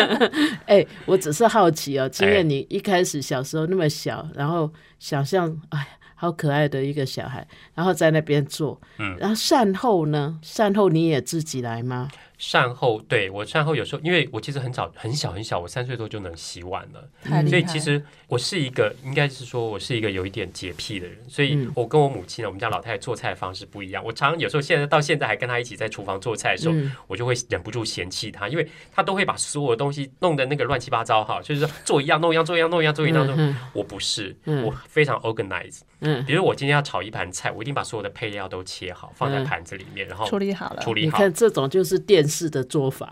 [0.68, 10.40] 哎、我只是好奇哦，今天，你一开始小时候那么小，然后想象，哎，好可爱的一个小孩，然后在那边做，嗯然后善后呢？
[10.42, 12.10] 善后你也自己来吗？
[12.38, 24.04] 善后，对我善后有时候，因为我其实很早很小很小，我三岁多就能洗碗了，所以其实我是一个，应该是说我是一个有一点洁癖的人，所以嗯我跟我母亲呢，我们家老太太做菜的方式不一样。
[24.04, 33.36] 我常常有时候现在到现在还跟她一起在厨房做菜的时候，嗯我就会忍不住嫌弃她，因为她都会把所有的东西弄得那个乱七八糟哈，就是说做一样弄一样做一样弄一样做一样弄。
[33.38, 35.80] 嗯我不是，嗯我非常 organize。
[36.02, 41.18] 嗯，比如我今天要炒一盘菜，我一定把所有的配料都切好，放在嗯盘子里面，然后处理好了，处理好。
[41.18, 43.10] 你看这种就是电视的做法，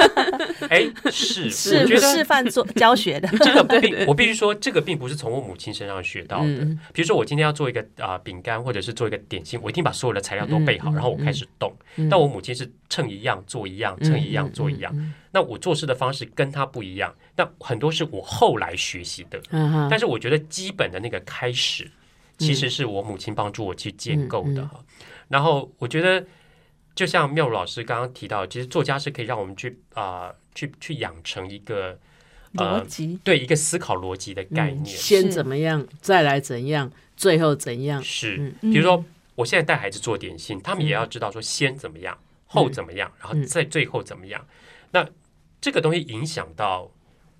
[0.68, 6.46] 哎，是，是我觉得示范做 教学的，这个并我必须说，这个并不是从我母亲身上学到的。
[6.46, 11.72] 嗯比如说，我今天要做一个啊、饼干，或者是做一个点心，我一定把所有的材料都备好，然后我开始动。
[11.96, 14.92] 嗯但我母亲是称一样做一样，称一样做一样。
[14.96, 19.40] 嗯那我做事的方式跟她不一样，那很多是我后来学习的。
[19.50, 21.88] 嗯但是我觉得基本的那个开始，
[22.38, 24.80] 其实是我母亲帮助我去建构的哈。
[25.28, 26.24] 然后我觉得，
[26.94, 31.98] 就像妙如老师刚刚提到，其实作家是可以让我们去啊、去去养成一个
[32.56, 34.86] 呃逻辑对一个思考逻辑的概嗯念。
[34.86, 38.02] 先怎么样，再来怎样，最后怎样？
[38.02, 39.04] 是，嗯比如说
[39.36, 44.44] 我现在带孩子做点心，他们也要知道说先怎么样，后怎么样，然后嗯再最后怎么样。
[44.90, 45.08] 那
[45.60, 46.90] 这个东西影响到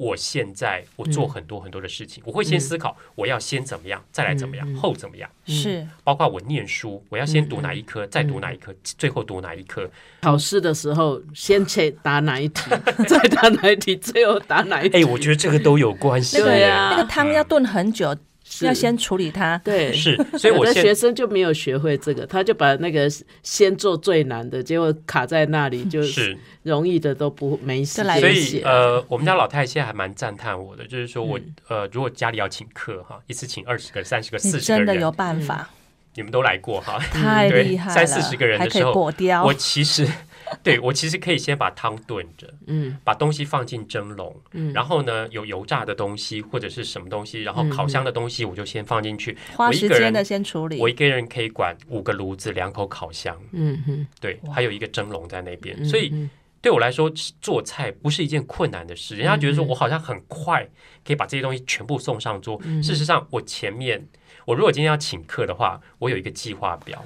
[0.00, 5.28] 我现在我做很多很多的事情，我会先思考我要先怎么样，再来怎么样，后怎么样。
[5.44, 5.86] 是。
[6.02, 9.86] 包括我念书，我要先读哪一嗯科，再读哪一科，最后读哪一科。
[10.22, 12.70] 考试的时候先去答哪一题，
[13.06, 15.02] 再答哪一题，最后答哪一题？
[15.02, 18.18] 哎，我觉得这个都有关系那个对啊那个汤要炖很久，是
[18.62, 19.56] 要先处理它。
[19.64, 19.92] 对。
[19.92, 23.10] 是，所以我的学生就没有学会这个，他就把那个
[23.42, 28.60] 先做最难的，结果卡在那里，就是容易的都不没时就来所以。
[28.62, 35.68] 呃，我们家老太太现在还蛮赞叹我的，就是说我嗯呃，如果家里要请客哈，一次请二十个、三十个、四十个人，真的有办法，
[36.14, 36.98] 你们都来过哈。
[37.12, 40.06] 太对厉害了，三四十个人的还可以时候果雕我，其实
[40.62, 49.36] 对我其实可以先把汤炖着，嗯把东西放进蒸笼，嗯然后呢有油炸的东西或者是什么东西，然后嗯烤箱的东西我就先放进去。
[49.56, 50.88] 花我一个人时间的先处理我。
[50.88, 56.28] 一个人可以管五个炉子、两口烤箱，嗯嗯，对，还有一个蒸笼在那边，嗯所以嗯
[56.62, 57.10] 对我来说，
[57.40, 59.16] 做菜不是一件困难的事。
[59.16, 60.68] 人家觉得说嗯我好像很快
[61.06, 64.06] 可以把这些东西全部送上桌，嗯事实上，我前面
[64.44, 67.02] 我如果今天要请客的话，我有一个计划表，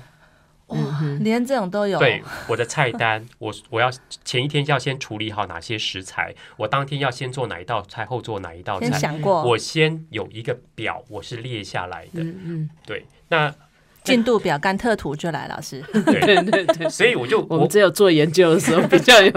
[0.69, 0.79] 哇，
[1.21, 3.91] 连这种都有，对我的菜单， 我我要
[4.25, 9.43] 前一天要先处理好哪些食材，我当天要先做哪一道菜，后做哪一道先菜，想过。
[9.45, 12.23] 我先有一个表，我是列下来的。
[12.23, 13.55] 嗯嗯，对，那
[14.03, 15.83] 进度表、甘特图就来，老师。
[15.93, 16.89] 对， 对对对。
[16.91, 19.33] 所以我就我我们只有做研究的时候比较有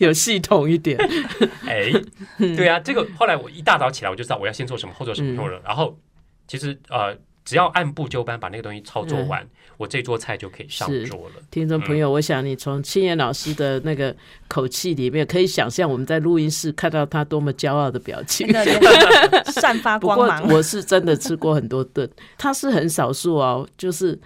[0.00, 0.98] 有系统一点。
[1.66, 1.92] 哎，
[2.38, 5.36] 对啊，这个后来我一大早起来我就知道我要先做什么，后做什么，嗯。
[5.38, 5.96] 后么，然后
[6.48, 7.16] 其实呃，
[7.48, 9.42] 只要按部就班把那个东西操作完，
[9.78, 11.36] 我这桌菜就可以上桌了。
[11.50, 14.14] 听众朋友，我想你从青燕老师的那个
[14.48, 18.46] 口气里面，可以想象我们在录音室看到他多么骄傲的表情。
[18.48, 22.06] 那个 散发不过光芒，我是真的吃过很多顿，
[22.36, 24.20] 他是很少数哦，就是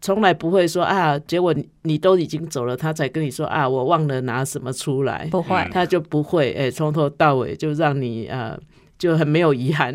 [0.00, 5.56] 从来不会说啊，结果你你都已经走了，他才跟你说啊，我忘了拿什么出来，不会。
[5.56, 8.56] 嗯他就不会哎，从头到尾就让你呃
[8.98, 9.94] 就很没有遗憾。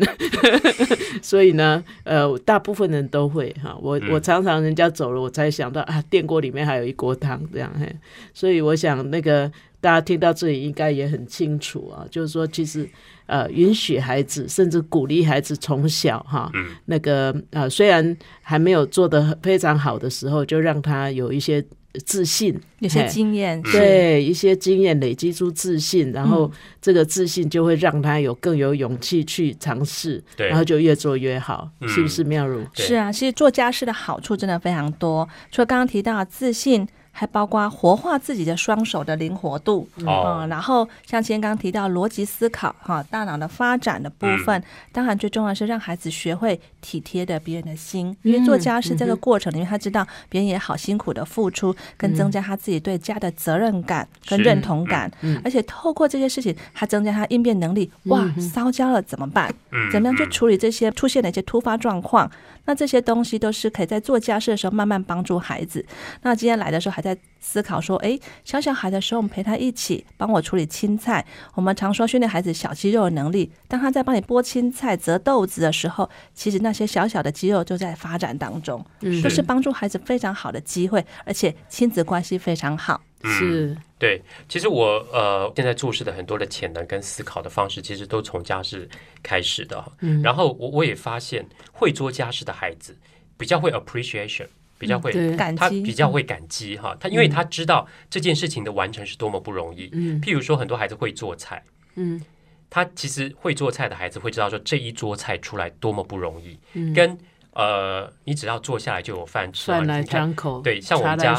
[1.22, 3.76] 所以呢，呃，大部分人都会哈。
[3.80, 7.70] 我我常常人家走了，我才想到啊，电锅里面还有一锅汤这样。
[7.78, 7.94] 嘿，
[8.32, 12.88] 所以我想那个大家听到这里应该也很清楚啊，就是说其实
[13.26, 16.50] 呃，允许孩子，甚至鼓励孩子从小哈，
[16.86, 21.64] 那个呃，虽然还没有做的非常好的时候，就让他有一些。
[22.04, 26.50] 自信，有些经验，对一些经验累积出自信，然后
[26.82, 32.66] 这个自信就会让他有更有勇气去尝试，然后就越做越好，是不是妙如？
[32.72, 36.84] 是啊，其实做家事的好处真的非常多，除了刚刚提到自信。
[37.16, 55.08] 还包括活化自己的双手的灵活度，嗯，然后像今天刚刚提到逻辑思考，哈，大脑的发展的部分，当然最重要是让孩子学会体贴的别人的心，因为做家事这个过程里面，他知道别人也好辛苦的付出，跟增加他自己对家的责任感跟认同感，
[55.44, 57.88] 而且透过这些事情，他增加他应变能力。
[58.06, 59.54] 哇，烧焦了怎么办？
[59.92, 62.28] 怎么样去处理这些出现的一些突发状况？
[62.66, 65.84] 那这些东西都是可以在做家事的时候慢慢帮助孩子。
[66.22, 71.24] 那今天来的时候还在思考说，哎，小小孩的时候我们陪他一起帮我处理青菜。
[71.54, 78.82] 我们常说训练孩子小肌肉的能力，当他在帮你剥青菜、折豆子的时候，其实那些小小的肌肉就在发展当中，
[79.22, 83.02] 都是帮助孩子非常好的机会，而且亲子关系非常好。
[83.26, 88.88] 是对，其实我呃现在注视的很多的潜能跟思考的方式，其实都从家事
[89.22, 89.82] 开始的。
[90.00, 92.96] 嗯，然后我我也发现，会做家事的孩子
[93.38, 94.46] 比较会 appreciation，
[94.78, 96.96] 比较会感激，比较会感激哈。
[96.98, 99.88] 他因为他知道这件事情的完成是多么不容易。
[99.92, 101.62] 嗯，譬如说很多孩子会做菜，
[101.96, 102.20] 嗯，
[102.68, 106.58] 他其实会做菜的孩子会知道说这一桌菜出来多么不容易，
[106.94, 107.18] 跟。
[107.56, 110.60] 呃，你只要坐下来就有饭吃，饭来张口。
[110.60, 111.32] 对，像我们家，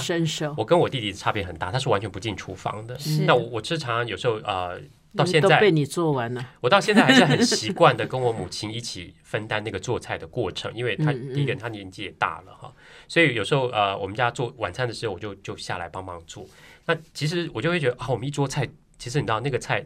[0.55, 2.97] 我跟我弟弟差别很大，他是完全不进厨房的。
[3.25, 4.79] 那我我吃常常有时候呃，
[5.13, 12.73] 到现在被你做完了，我到现在还是很习惯的跟我母亲一起分担那个做菜的过程，因为他第一个他年纪也大了哈，
[13.07, 16.45] 所以有时候呃，我们家做晚餐的时候，我就就下来帮忙做。
[16.85, 19.85] 那其实我就会觉得啊，我们一桌菜，其实你知道那个菜。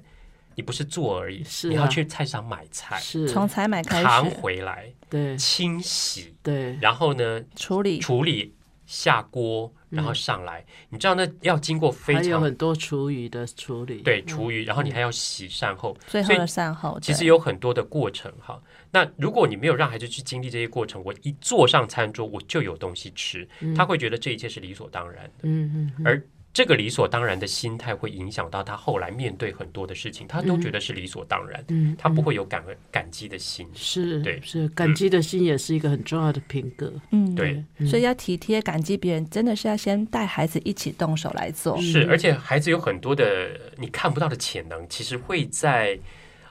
[0.55, 8.53] 你不是做而已，是你要去菜场买菜，是从采买开始，扛回来，对，清洗，对，然后呢，处理，处理，
[8.85, 18.61] 下锅，然后上来，你知道那要经过非常有很多厨余的处理，对，厨余，然后你还要洗善后，最后的善后，其实有很多的过程哈。
[18.91, 26.21] 那如果你没有让孩子去经历这些过程，我一坐上餐桌，我就有东西吃，他会觉得这一切是理所当然的，嗯嗯，而。
[26.51, 45.97] 这个理所当然的心态会影响到他后来面对很多的事情，他都觉得是理所当然，嗯，他不会有感恩感激的心，是对，是感激的心也是一个很重要的品格，嗯，对，所以要体贴感激别人，真的是要先带孩子一起动手来做，是，而且孩子有很多的你看不到的潜能，其实会在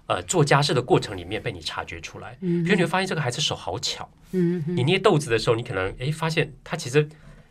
[0.08, 7.08] 呃做家事的过程里面被你察觉出来，嗯，比如你会发现这个孩子手好巧，嗯，你捏豆子的时候，你可能哎发现他其实。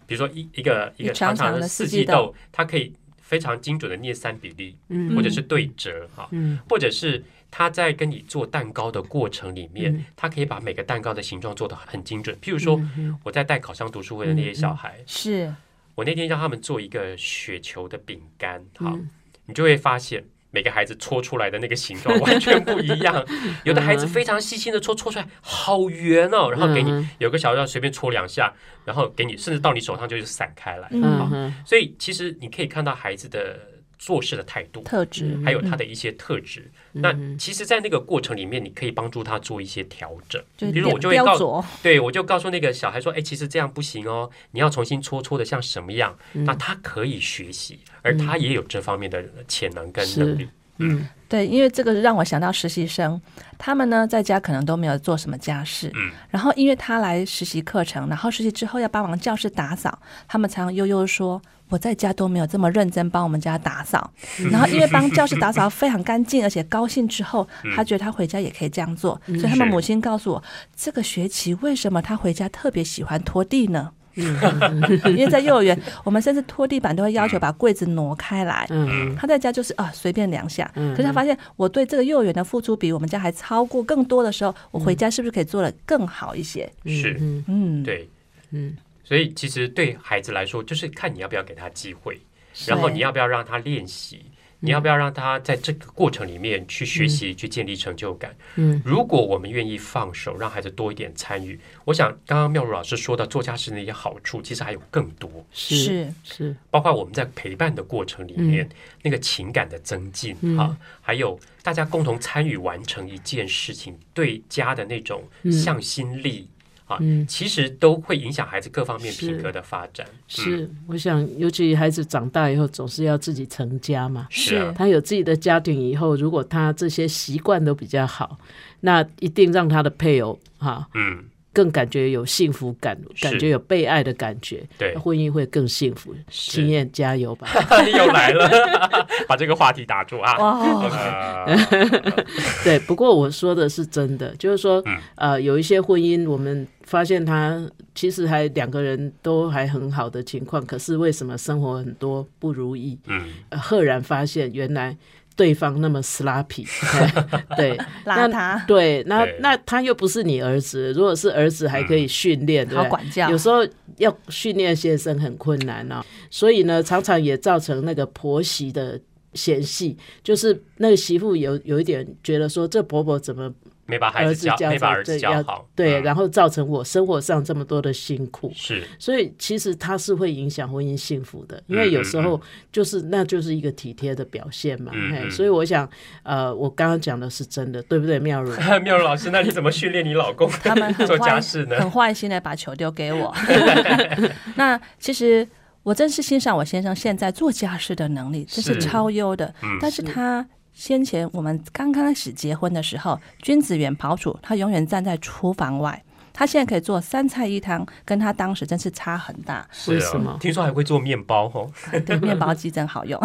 [0.10, 4.78] 比如说一一个一个长长的四季豆，它可以非常精准的捏三比例，
[5.13, 6.30] 或者是对折哈，
[6.70, 12.34] 或者是他在跟你做蛋糕的过程里面，他可以把每个蛋糕的形状做的很精准。
[12.38, 12.82] 譬如说，
[13.22, 15.54] 我在带考上读书会的那些小孩，是。
[15.93, 18.98] 我那天让他们做一个雪球的饼干，好，
[19.46, 20.24] 你就会发现。
[20.52, 23.26] 每个孩子搓出来的那个形状 完全不一样，
[23.64, 28.54] 有的孩子非常细心的搓，搓出来好圆哦，然后给你有个小料随便搓两下，
[28.86, 33.60] 然后给你，甚至到你手上就是散开来，嗯，所以其实你可以看到孩子的。
[33.98, 36.70] 做事的态度、特质，还有他的一些特质。
[36.92, 40.42] 那其实，在那个过程里面，你可以帮助他做一些调整。
[40.58, 50.48] 比如，我就会告诉，对我就告诉那个小孩说：“哎，其实这样不行哦，你要重新搓搓的像什么样？”那他可以学习，而他也有这方面的潜能跟能力。
[50.80, 53.20] 嗯，对，因为这个让我想到实习生，
[53.58, 61.42] 他们呢在家可能都没有做什么家事，嗯，然后因为他来实习课程，然后实习之后要帮忙教室打扫，他们常悠悠说。
[61.70, 64.10] 我在家都没有这么认真帮我们家打扫，
[64.50, 70.44] 然后因为帮教室打扫 非常干净，而且高兴之后，他觉得他回家也可以这样做，所以他们母亲告诉我，
[70.78, 73.92] 这个学期为什么他回家特别喜欢拖地呢？
[75.12, 78.67] 因为在幼儿园，我们甚至拖地板都会要求把柜子挪开来。
[79.15, 86.71] 他在家就是啊随便两下，可是他发现我对这个幼儿园的付出比我们家还超过更多的时候，我回家是不是可以做的更好一些？
[86.86, 87.15] 是，
[87.47, 88.10] 嗯，对，
[88.51, 88.75] 嗯。
[89.03, 92.19] 所以其实对孩子来说，就是看你要不要给他机会，
[92.65, 94.25] 然后你要不要让他练习
[94.60, 98.36] 你要不要让他在这个过程里面去学习、去建立成就感？
[98.56, 108.67] 嗯，如果我们愿意放手，让孩子多一点参与，我想刚刚妙如老师说到做家事的一些好处，其实还有更多，是是，包括我们在陪伴的过程里面、
[109.04, 116.48] 那个情感的增进啊，还有大家共同参与完成一件事情，对家的那种向心力。
[116.88, 116.97] 啊，
[117.28, 120.08] 其实都会影响孩子各方面品格的发展。
[120.28, 124.26] 是，我想，尤其孩子长大以后，总是要自己成家嘛。
[124.30, 128.38] 是，他有自己的家庭以后，如果他这些习惯都比较好，
[128.80, 131.26] 那一定让他的配偶哈，嗯。
[131.58, 136.13] 更感觉有幸福感，感觉有被爱的感觉，对婚姻会更幸福。
[136.30, 137.48] 经验加油吧！
[137.98, 138.48] 又来了，
[139.28, 141.46] 把这个话题打住啊！
[142.63, 144.84] 对，不过我说的是真的，就是说，
[145.15, 152.96] 呃，有一些婚姻，我们发现他其实还两个人都还很好的情况，可是为什么生活很多不如意？
[153.08, 153.24] 嗯，
[153.60, 154.96] 赫然发现原来。
[155.38, 156.67] 对方那么 sloppy，
[157.56, 163.65] 对，邋遢，对，那那他又不是你儿子，如果是儿子还可以训练，好管教，有时候
[163.97, 169.00] 要训练先生很困难哦，所以呢，常常也造成那个婆媳的
[169.34, 173.54] 嫌隙，就是那个媳妇有有一点觉得说，这婆婆怎么。
[173.88, 182.39] 没把孩子教，没把儿子教好，对，然后造成我生活上这么多的辛苦，是，所以其实它是会影响婚姻幸福的，因为有时候
[182.71, 184.91] 就是那就是一个体贴的表现嘛，
[185.32, 185.89] 所以我想，
[186.23, 188.19] 呃，我刚刚讲的是真的，对不对？
[188.19, 188.52] 妙如，
[188.84, 191.78] 妙如老师，那你怎么训练你老公他们 做家事呢？
[191.80, 193.34] 很坏心的把球丢给我。
[194.56, 195.47] 那其实
[195.84, 200.45] 我真是欣赏我先生现在做家事的能力，这是超优的，但是他。
[200.78, 206.04] 先前我们刚开始结婚的时候，君子远庖厨，他永远站在厨房外。
[206.32, 209.68] 他现在可以做三菜一汤，跟他当时真是差很大。
[209.88, 210.38] 为什么？
[210.40, 211.68] 听说还会做面包哦。
[212.06, 213.20] 对，面包机真好用。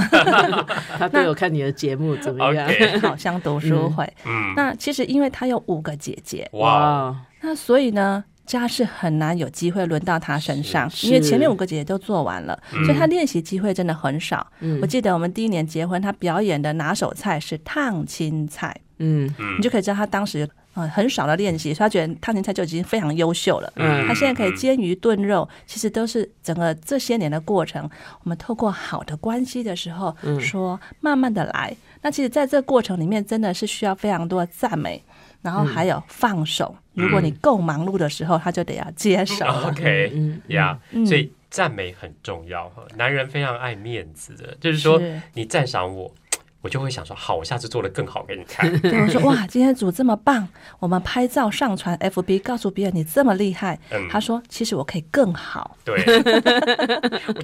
[0.97, 2.67] 他都有看你的节目怎么样？
[3.05, 4.11] 好像读书会。
[4.25, 4.55] 嗯。
[4.57, 8.25] 那其实因为他有五个姐姐，哇，那所以呢？
[8.45, 14.47] 家事很难有机会轮到他身上，因为前面五个姐姐都做完了，所以他练习机会真的很少。
[14.81, 23.73] 我记得我们第一年结婚，他表演的拿手菜是烫青菜，嗯，你就可以知道他当时呃很少的练习，所以他觉得烫青菜就已经非常优秀了。
[23.77, 27.89] 嗯，他现在可以煎鱼炖肉，其实都是整个这些年的过程。
[28.25, 31.75] 我们透过好的关系的时候，说慢慢的来。
[32.03, 35.01] 那其实在这个过程里面，真的是需要非常多的赞美。
[35.43, 39.45] 然后还有放手，如果你够忙碌的时候，他就得要接手。
[39.67, 40.13] OK，
[40.47, 42.83] 呀，所以赞美很重要哈。
[42.97, 45.03] 男人非常爱面子的，就是说
[45.35, 46.15] 你赞赏我，
[46.63, 48.71] 我就会想说好，我下次做的更好给你看。
[49.03, 53.77] 我说 哇，今天煮这么棒，我们拍照上传 FB，告诉别人你这么厉害。
[54.09, 55.77] 他说其实我可以更好。
[55.85, 56.01] 对，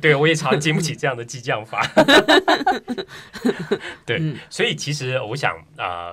[0.00, 1.84] 对我也常经不起这样的激将法。
[4.06, 6.12] 对，所以其实我想啊。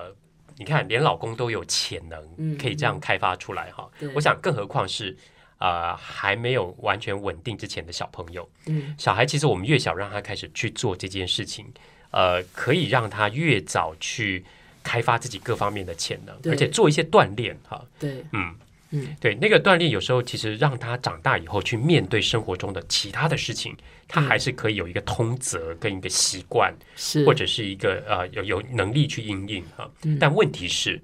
[0.58, 3.88] 你看，连老公都有潜能，可以这样开发出来哈。
[4.14, 5.16] 我想，更何况是
[5.58, 8.48] 啊，还没有完全稳定之前的小朋友。
[8.66, 11.66] 嗯，小孩其实我们越小让他开始去做这件事情，
[12.10, 14.44] 呃，可以让他越早去
[14.82, 17.84] 开发自己各方面的潜能，而且做一些锻炼哈。
[17.98, 18.54] 对，嗯。
[18.90, 29.90] 嗯，对，那个锻炼有时候其实让他长大以后去面对生活中的其他的事情，他还是可以有一个通则跟一个习惯，是或者是一个呃有有能力去应应哈。
[30.20, 31.00] 但问题是，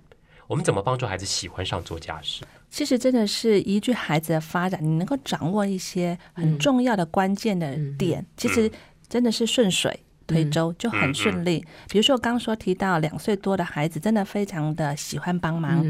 [0.46, 2.44] 我们怎么帮助孩子喜欢上做家事？
[2.70, 8.70] 其实真的是依据孩子的发展，你能够掌握一些很重要的关键的点，其实
[9.08, 10.00] 真的是顺水。
[10.26, 11.64] 推舟就很顺利。
[11.88, 15.84] 比如说，我刚刚说提到两岁多的孩子，真的非常的喜欢帮忙，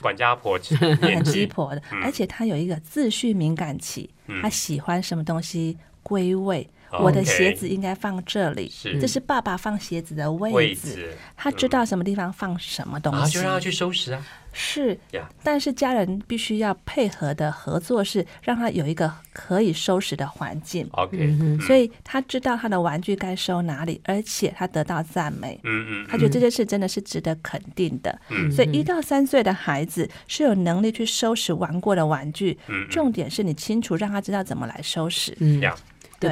[0.00, 0.58] 管家婆，
[1.00, 4.10] 很鸡婆的，而且他有一个自序敏感期，
[4.42, 5.76] 他喜欢什么东西？
[6.02, 6.68] 归位。
[7.02, 11.14] 我的鞋子应该放这里，这是爸爸放鞋子的位置。
[11.36, 14.26] 他知道什么地方放什么东西，就让他去收拾啊。
[14.56, 14.96] 是，
[15.42, 20.88] 但是家人必须要配合的合作是让他有一个可以收拾的环境。
[20.92, 25.58] OK，所以他知道他的玩具该收哪里，而且他得到赞美。
[25.64, 28.16] 嗯嗯，他觉得这件事真的是值得肯定的。
[28.28, 32.56] 嗯，所以一到三岁的孩子是有能力去收拾玩过的玩具。
[32.68, 35.36] 嗯，重点是你清楚让他知道怎么来收拾。
[35.40, 35.60] 嗯。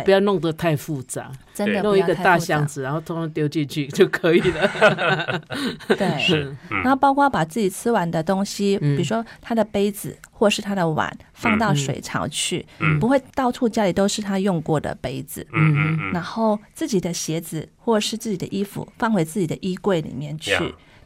[0.05, 5.43] 不要弄得太复杂，真的弄一个大箱子，然后通通丢进去 就可以了。
[5.89, 6.07] 对，
[6.71, 12.65] 然后包括把自己吃完的东西，比如说他的杯子或是他的碗，放到水槽去，
[13.01, 15.47] 不会到处家里都是他用过的杯子。
[15.53, 20.53] 嗯嗯然后自己的鞋子或者是自己的衣服放回自己的衣柜里面去。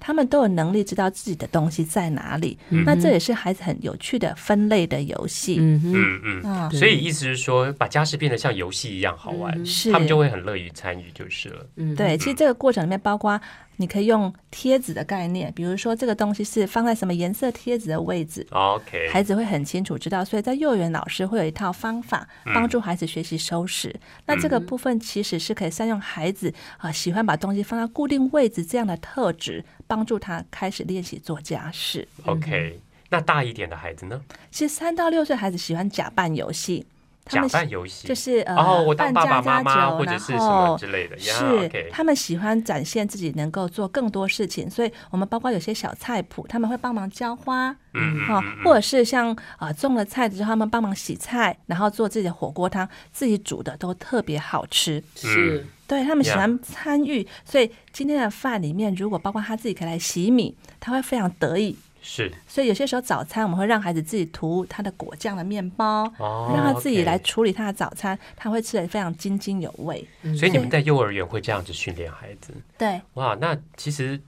[0.07, 2.57] 他们都有能力知道自己的东西在哪里。
[2.69, 5.57] 那这也是孩子很有趣的分类的游戏。
[5.59, 9.91] 嗯，嗯嗯，啊，所以意思是说，把家事变得像游戏一样好玩，是。
[9.91, 11.67] 他们就会很乐于参与就是了。
[11.75, 13.41] 嗯，对，其实这个过程里面包括
[13.77, 20.25] 你可以用贴纸的概念，比如说这个东西是放在什么颜色贴纸的位置，OK，孩子会很清楚知道。
[20.25, 23.95] 所以在幼儿园，老师会有一套方法嗯帮助孩子学习收拾。
[24.27, 32.07] 那这个部分其实是可以善用孩子啊、喜欢把东西放到固定位置这样的特质，帮助他开始练习做家事。
[32.25, 34.21] OK，那大一点的孩子呢？
[34.51, 36.96] 其实三到六岁孩子喜欢假扮游戏，他
[37.35, 41.35] 假们喜扮游戏就是呃，哦，我当扮爸爸家家酒，妈妈或者然是什么后之类的呀。
[41.35, 55.03] 是他们喜欢展现自己能够做更多事情，所以我们包括有些小菜谱，他们会帮忙浇花，嗯嗯哈、或者是像啊、呃种了菜之后，他们帮忙洗菜，然后做自己的火锅汤，自己煮的都特别好吃。
[55.17, 61.77] 是，对他们喜欢参与所以今天的饭里面，如果包括他自己可以来洗米，他会非常得意。
[62.09, 70.07] 是所以有些时候早餐我们会让孩子自己涂他的果酱的面包，哦，让他自己来处理他的早餐，他会吃的非常津津有味。
[70.39, 72.55] 所以你们在幼儿园会这样子训练孩子？
[72.79, 74.21] 对，哇，那其实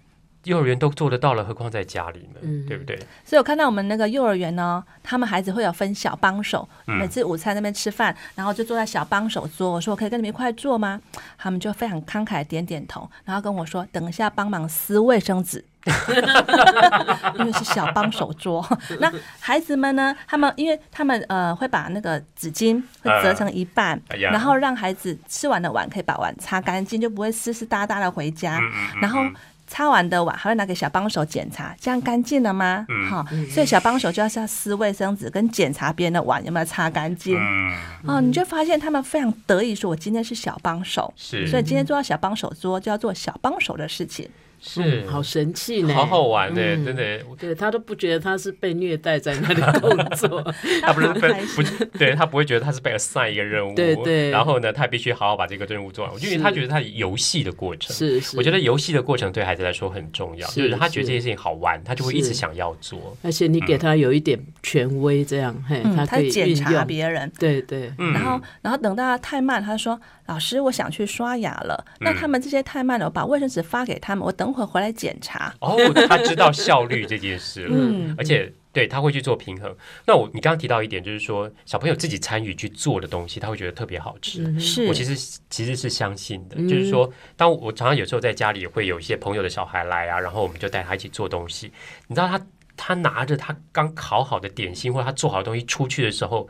[0.44, 2.40] 幼儿园都做得到了，何况在家里呢？
[2.42, 2.96] 嗯对不对？
[3.24, 9.70] 所以我看到我们那个幼儿园呢，他们孩子会有分小帮手，嗯每次午餐那边吃饭，然后就坐在小帮手桌。
[9.72, 11.00] 我说我可以跟你们一块坐吗？
[11.36, 15.64] 他们就非常慷慨点点头，然后跟我说等一下帮忙撕卫生纸。
[17.38, 18.62] 因为是小帮手桌，
[19.00, 19.10] 那
[19.40, 20.14] 孩子们呢？
[20.26, 28.58] 他们因为他们呃会把那个纸巾会折成一半，哎然后让孩子吃完的碗可以把碗擦干净，就不会湿湿哒哒的回家。
[28.58, 29.20] 嗯然后
[29.68, 32.84] 擦完的碗还会拿给小帮手检查，这样干净了吗？
[32.88, 37.36] 嗯哈、所以小帮手就要是要撕卫生纸跟检查别人的碗有没有擦干净。
[37.38, 37.72] 嗯，
[38.06, 44.28] 哦，你就发现他们非常得意，说我今天是小帮手，是所以今天做到小帮手桌就要做小帮手的事情。
[44.60, 46.84] 是，好神气呢，好好玩呢，嗯。
[46.84, 47.18] 真的。
[47.38, 50.42] 对他都不觉得他是被虐待在那里工作，
[50.82, 54.30] 他不是被不是对他不会觉得他是被 assign 一个任务，对对。
[54.30, 56.12] 然后呢，他必须好好把这个任务做完。
[56.12, 56.38] 我觉得是。
[56.38, 63.16] 他觉得他游戏的过程，是是，我觉得游戏的过程对孩子来说很重要，是就是他觉得这件事情好玩，他就会一直想要做。
[63.22, 68.12] 而且你给他有一点权威，这样嘿，嗯，他可以检查，别人，对对，嗯。
[68.12, 75.54] 然后，然后等到他太慢，他就说：“老师，我想去刷牙了。”那他们这些太慢了，我把卫生纸发给他们，我等会回来检查。
[75.60, 75.76] 哦，
[76.08, 79.74] 他知道效率这件事了，嗯而且对他会去做平衡。
[80.06, 84.42] 那我你刚刚提到一点，就是说小朋友自己参与去做的东西，他会觉得特别好吃。
[84.42, 91.72] 嗯是，我其实其实是相信的，嗯就是说，当我常常有时候在家里会有一些朋友的小孩来啊，然后我们就带他一起做东西。
[92.06, 92.40] 你知道他
[92.76, 96.48] 他拿着他刚烤好的点心或者他做好的东西出去的时候，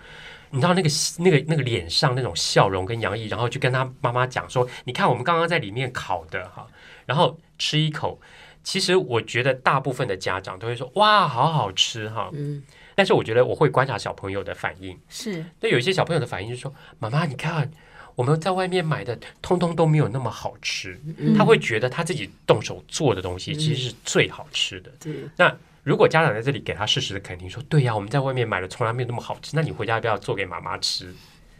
[0.50, 0.88] 你知道那个
[1.18, 6.66] 那个那个脸上那种笑容跟洋溢，然后去跟他妈妈讲说：“你看我们刚刚在里面烤的哈。”
[7.08, 8.20] 然后吃一口。
[8.62, 12.62] 其实我觉得大部分的家长都会说：“哇，好好吃哈！”嗯
[12.94, 14.98] 但是我觉得我会观察小朋友的反应。
[15.08, 17.70] 是那，有一些小朋友的反应就是说：“妈妈，你看
[18.16, 21.00] 我们在外面买的，通通都没有那么好吃。
[21.16, 24.90] 嗯他会觉得他自己动手做的东西其实是最好吃的。
[25.00, 31.14] 对，那如果家长在这里给他适时的肯定，说：“对呀、我们在外面买的从来没有那么好吃，那你回家要不要做给妈妈吃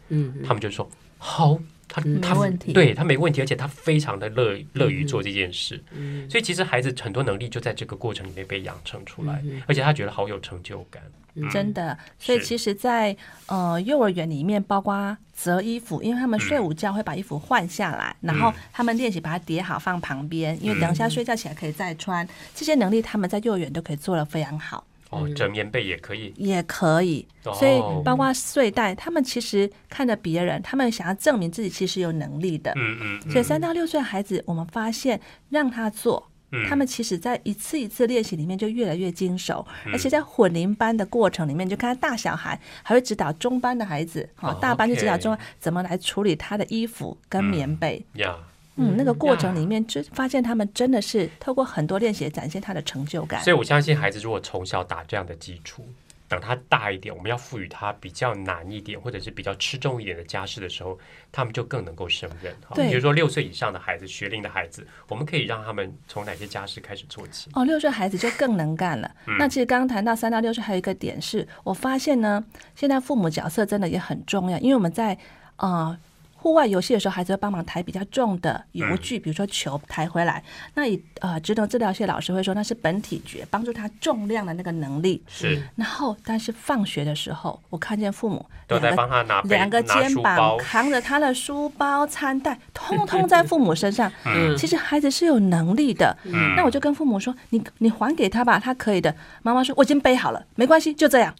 [0.09, 0.87] 嗯？”他们就说
[1.19, 1.59] ：“好。”
[1.91, 5.83] 他嗯他没问题对他没问题，而且他非常的乐乐于做这件事。
[5.93, 11.03] 嗯所以其实孩子很多能力就在这个过程里面被养成出来，嗯而且他觉得好有成就感。
[11.51, 11.97] 真的。
[12.19, 13.17] 所以其实在，
[13.47, 22.29] 呃幼儿园里面，包括折衣服，因为他们睡午觉会把衣服换下来，然后他们练习把它叠好放旁边，因为等一下睡觉起来可以再穿。
[22.55, 24.85] 这些能力他们在幼儿园都可以做得非常好。
[25.11, 26.33] 哦，折棉被也可以。
[26.37, 32.73] 也可以，哦所以包括睡袋，他们其实看着别人，他们想要证明自己其实有能力的。
[32.77, 48.05] 嗯嗯嗯所以三到六岁的孩子，我们发现让他做，嗯他们其实在一次一次练习里面就越来越精熟，嗯而且在混龄班的过程里面，就看到大小孩还会指导中班的孩子，好哦，大班就指导中班怎么来处理他的衣服跟棉被。
[48.15, 48.37] 呀。
[48.79, 53.53] 嗯，那个过程里面就发现他们真的是透过很多练习展现他的成就感所。
[53.53, 55.85] 以我相信孩子如果从小打这样的基础，
[56.29, 60.99] 等他大一点，我们要赋予他比较难一点，或者是比较吃重一点的家事的时候，
[61.33, 62.55] 他们就更能够胜任。
[62.67, 67.49] 哈对比如说六岁以上的孩子、学龄的孩子，我们可以让他们从哪些家事开始做起？
[67.55, 69.11] 哦，六岁孩子就更能干了。
[69.27, 75.17] 嗯那其实刚刚谈到三到六岁，还有一个点是，我发现呢，现在父母角色真的也很重要，因为我们在
[75.57, 75.99] 呃
[76.41, 80.43] 户外游戏的时候，孩子会帮忙抬比较重的游具，比如说球抬回来。
[80.75, 85.23] 那以呃职能治疗系老师会说，那是本体觉，帮助他重量的那个能力。
[85.27, 94.11] 是，然后但是放学的时候，我看见父母都在两个帮他拿两个肩膀扛着他的书包、餐袋，通通在父母身上。
[94.25, 101.35] 嗯其实孩子是有能力的，嗯那我就跟父母说：“你你还给他吧，他可以的。”妈妈说：“我已经背好了，没关系，就这样。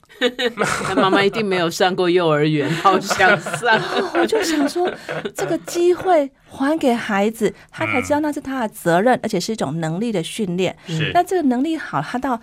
[0.89, 3.81] 那 妈妈一定没有上过幼儿园，好想上。
[4.15, 4.88] ”我就想说，
[5.35, 10.77] 这个机会还给孩子，他才知道那是他的责任，而且是一种能力的训练。
[10.87, 12.41] 是那这个能力好，他到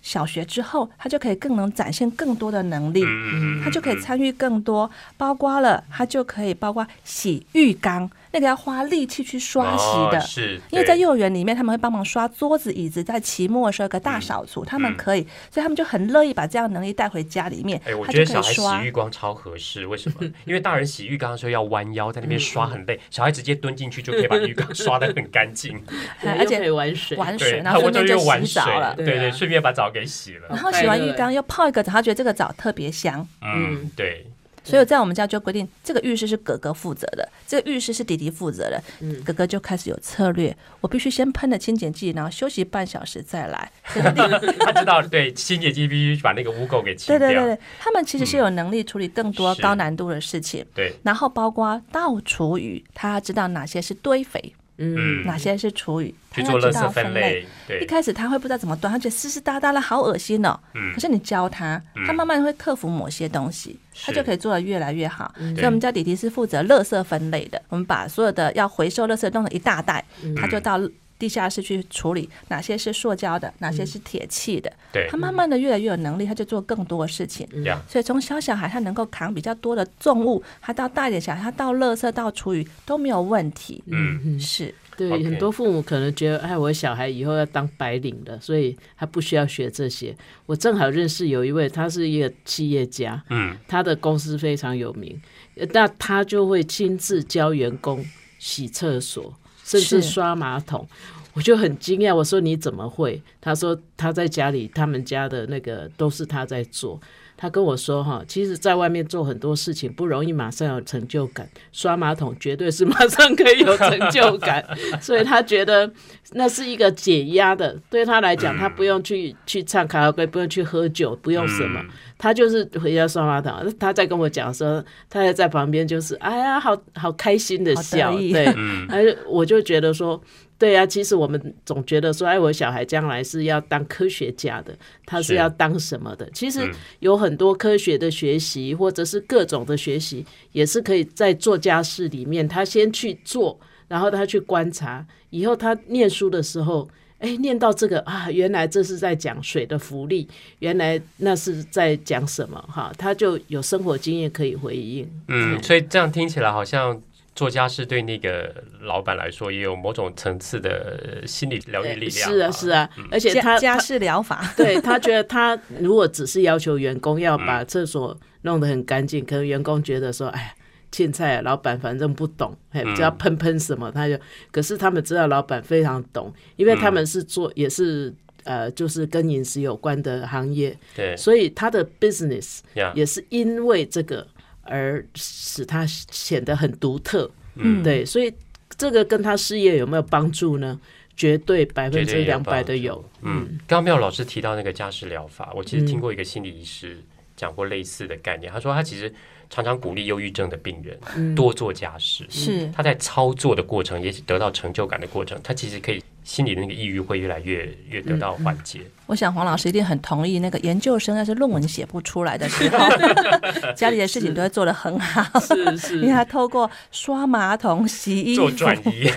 [0.00, 3.04] 小学之后，他就可以更能展现更多的能力。
[3.04, 10.20] 嗯他就可以参与更多，包括了他就可以包括洗浴缸，那个要花力气去刷洗的。
[10.20, 18.92] 是，因为在幼儿园里面，他们会帮忙刷桌子、椅子，在期末的时候有个大扫除，他们可以，所以他们就很乐意把这样能力带回家里面哎，我觉得小孩洗浴。
[18.92, 20.26] 缸超合适，为什么？
[20.44, 25.80] 因为大人洗浴缸的时候要弯腰，在那边刷很累，小孩直接蹲进去就可以把浴缸刷得很干净。
[26.22, 28.94] 而且玩水，玩水，然后顺便就玩水洗澡了，。
[28.96, 30.58] 对对啊对，顺便把澡给洗了然。
[30.58, 34.26] 后洗完浴缸又泡一个澡，他觉得这个澡特别香，嗯，对，
[34.70, 38.82] 所以在我们家就规定，这个浴室是哥哥负责的，这个浴室是弟弟负责的。
[39.00, 43.70] 嗯哥哥就开始有策略，我必须先喷了清洁剂，然后休息半小时再来。
[43.84, 47.18] 他知道，对，清洁剂必须把那个污垢给清掉。
[47.18, 50.64] 对对对对，他们其实是有能力处理更多高难度的事情。
[50.74, 57.44] 对然后包括倒厨余，他知道哪些是堆肥，嗯，哪些是厨余，他要知道分类。
[57.66, 57.80] 对。
[57.80, 60.58] 一，开始他会不知道怎么端，他觉得湿湿哒哒的好恶心哦。
[60.74, 60.92] 嗯。
[60.94, 65.34] 可是你教他，他嗯慢慢会克服某些东西，他就可以做得越来越好。
[65.38, 70.34] 嗯所以我们家弟弟是负责垃圾分类的，我们把所有的要回收垃圾弄成一大袋，嗯。
[70.34, 70.78] 他就到
[71.18, 74.72] 地下室去处理哪些是塑胶的，哪些是铁器的。
[74.92, 75.06] 对。
[75.10, 77.46] 他，慢慢的越来越有能力，他就做更多的事情。
[77.64, 83.82] 呀，所以从小小孩他能够扛比较多的重物，他到大一点小孩，他到垃圾到厨余都没有问题。
[83.86, 84.20] 嗯。
[84.24, 90.16] 嗯，是，对很多父母可能觉得，哎，我小孩以后要当白领的，所以他不需要学这些。
[90.46, 95.20] 我正好认识有一位，他是一个企业家，嗯，他的公司非常有名，
[95.56, 98.04] 呃那他就会亲自教员工
[98.38, 99.32] 洗厕所，
[99.68, 100.88] 甚至刷马桶。
[101.34, 103.22] 我就很惊讶，我说你怎么会？
[103.40, 107.00] 他说他在家里，他们家的那个都是他在做。
[107.40, 114.62] 他跟我说哈，其实在外面做很多事情不容易马上有成就感，刷马桶绝对是马上可以有成就感，
[115.00, 115.88] 所以他觉得
[116.32, 121.88] 那是一个解压的，对他来讲，他不用去去唱卡拉 OK，不用去喝酒，不用什么，嗯。
[122.20, 123.72] 他就是回家刷马桶。
[123.78, 128.84] 他在跟我讲说，他还在旁边就是哎呀，好好开心的笑，对， 嗯。
[128.90, 130.20] 而我就觉得说，
[130.58, 136.28] 对啊，其实我们总觉得说，哎，我小孩将来是要当科学家的，他是是要当什么的？
[136.34, 146.88] 其实嗯有很多科学的学习，或者是各种的学习，也是可以在作家室里面，他先去做，然后他去观察，以后他念书的时候。
[147.20, 150.28] 哎，念到这个啊，原来这是在讲水的浮力，
[150.60, 155.04] 原来那是在讲什么哈，他就有生活经验可以回应。
[155.26, 157.02] 嗯，所以这样听起来好像
[157.38, 162.30] 作家是对那个老板来说也有某种层次的心理疗愈力量。
[162.30, 164.44] 是啊，是啊，而且他他家事疗法。
[164.58, 170.54] 对他觉得他 如果只是要求员工要把厕所弄得很干净，可能员工觉得说，哎呀。
[170.90, 174.18] 欠菜啊，老板反正不懂，哎，嗯只要喷喷什么他就。
[174.50, 178.10] 可是他们知道老板非常懂，因为他们是做也是
[178.44, 182.60] 呃，就是跟饮食有关的行业，对所以他的 business，
[182.94, 184.26] 也是因为这个
[184.68, 187.30] 而使他显得很独特。
[187.56, 188.32] 嗯对，所以
[188.76, 190.78] 这个跟他事业有没有帮助呢？
[191.16, 193.04] 绝对百分之两百的有。
[193.22, 196.96] 嗯，刚刚妙老师提到那个家事疗法，我其实听过一个心理医师
[197.36, 198.52] 讲过类似的概念。
[198.52, 199.12] 他说他其实
[199.50, 208.80] 常常鼓励忧郁症的病人嗯多做家事，是他在操作的过程，也许得到成就感的过程，他其实可以心里的那个抑郁会越来越越得到缓解。
[209.06, 212.78] 我想黄老师一定很同意，那个研究生要是论文写不出来的时候，
[213.74, 215.40] 家里的事情都会做得很好。
[215.40, 215.56] 是
[215.96, 219.10] 因为是，他透过刷马桶、洗衣服，做转移，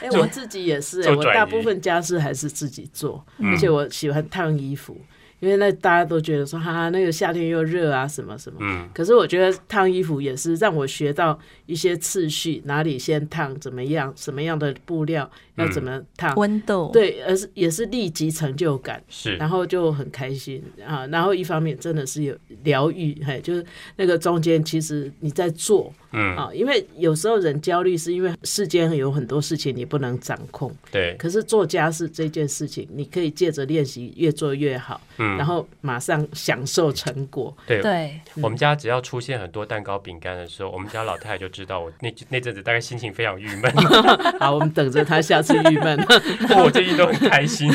[0.00, 4.98] 哎、我自己也是、哎我大部分家事还是自己做，嗯而且我喜欢烫衣服，
[5.40, 8.58] 因为那大家都觉得说，哈、哈，那个夏天又热啊，什么什么。
[8.62, 15.30] 嗯，可是我觉得烫衣服也是让我学到一些次序，哪里先烫，怎么样，什么样的布料
[15.60, 21.06] 要怎么烫，温度，对，而是也是立即成就感，是，然后就很开心啊。
[21.08, 23.64] 然后一方面真的是有疗愈，嘿，就是
[23.96, 26.36] 那个中间其实你在做，嗯。
[26.36, 35.36] 啊，因为有时候人焦虑是因为世间有很多事情你不能掌控，对，可是做家事这件事情，你可以借着练习越做越好，嗯。
[35.36, 37.54] 然后马上享受成果。
[37.66, 37.80] 对。
[37.80, 43.72] 对，我们家只要出现很多蛋糕、饼干的时候，我们家老太太就知道我那那阵子大概心情非常郁闷，
[44.38, 45.98] 好，我们等着她下次郁闷。
[46.56, 47.70] 我最近都很开心。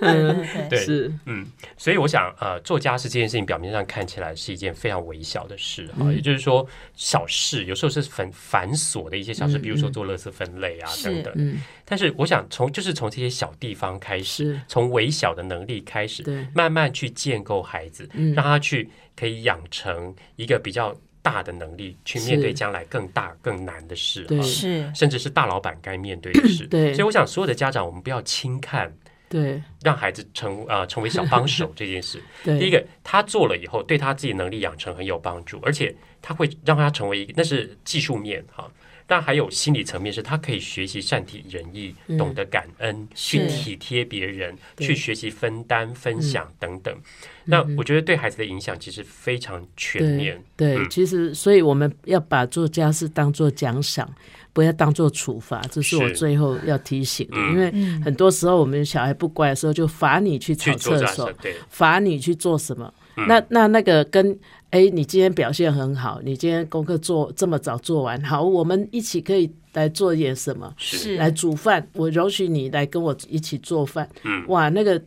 [0.00, 0.78] 对 对。
[0.78, 1.46] 是，嗯，
[1.76, 6.14] 所以我想，呃，做家事这件事情表面上看起来是一件非常微小的事哈，嗯。
[6.14, 11.22] 也就是说小事，有时候是很繁琐的一些小事，嗯比如说做垃圾分类啊是等。
[11.24, 11.34] 等。
[11.36, 18.34] 嗯，但是我想从就是从这些小地方开始，从微小的能力开始，慢慢去建构孩子，嗯。
[18.34, 24.38] 让他去可以养成一个比较大的能力，去面对将来更大更难的事对。
[24.38, 24.44] 哈。
[24.44, 24.90] 是。
[24.94, 26.94] 甚至是大老板该面对的事，对。
[26.94, 28.92] 所以我想所有的家长，我们不要轻看
[29.28, 32.18] 对，让孩子成啊、成为小帮手 这件事。
[32.42, 38.66] 对，第一个，他做了以后，对他自己能力养成很有帮助，而且他会让他成为一个，那是技术面哈。
[39.10, 42.18] 但还有心理层面，是他可以学习善体人意，嗯。
[42.18, 46.94] 懂得感恩，去体贴别人，去学习分担、分享等等。
[46.94, 47.02] 嗯。
[47.46, 50.38] 那我觉得对孩子的影响其实非常全面。
[50.54, 50.86] 对，嗯。
[50.90, 54.06] 其实所以我们要把做家事当做奖赏，
[54.52, 57.36] 不要当做处罚，这是我最后要提醒的。
[57.38, 57.52] 嗯。
[57.54, 58.02] 因为嗯。
[58.02, 61.32] 很多时候我们小孩不乖的时候，就罚你去去扫厕所
[61.70, 62.92] 罚你去做什么。
[63.18, 63.26] 嗯。
[63.26, 64.38] 那那那个跟
[64.70, 71.16] 哎，你今天表现很好，你今天功课做这么早做完，好，我们一起可以来做点什么，是。
[71.16, 74.08] 来煮饭，我容许你来跟我一起做饭。
[74.24, 74.44] 嗯。
[74.48, 75.02] 哇，那个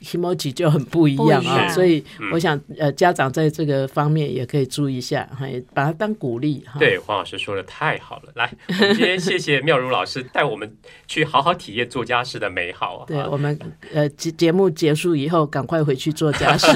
[0.00, 6.78] emoji 就很不一样啊，不一样所以嗯我想呃，家长在这个方面也可以注意一下，哈，也把它当鼓励哈。
[6.78, 8.32] 对，黄老师说的太好了。
[8.34, 10.76] 来，我们今天谢谢妙如老师带我们
[11.06, 13.06] 去好好体验做家事的美好啊。
[13.06, 13.58] 对，我们
[13.92, 16.66] 呃节节目结束以后，赶快回去做家事。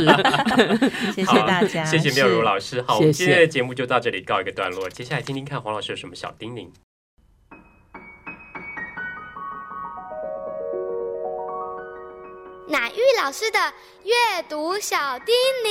[1.14, 2.82] 谢谢大家，谢谢妙如老师。
[2.82, 4.88] 好，今天的节目就到这里告一个段落。
[4.90, 6.68] 接下来听听看黄老师有什么小叮咛。
[12.68, 13.58] 乃玉老师的
[14.02, 15.32] 阅读小叮
[15.64, 15.70] 咛。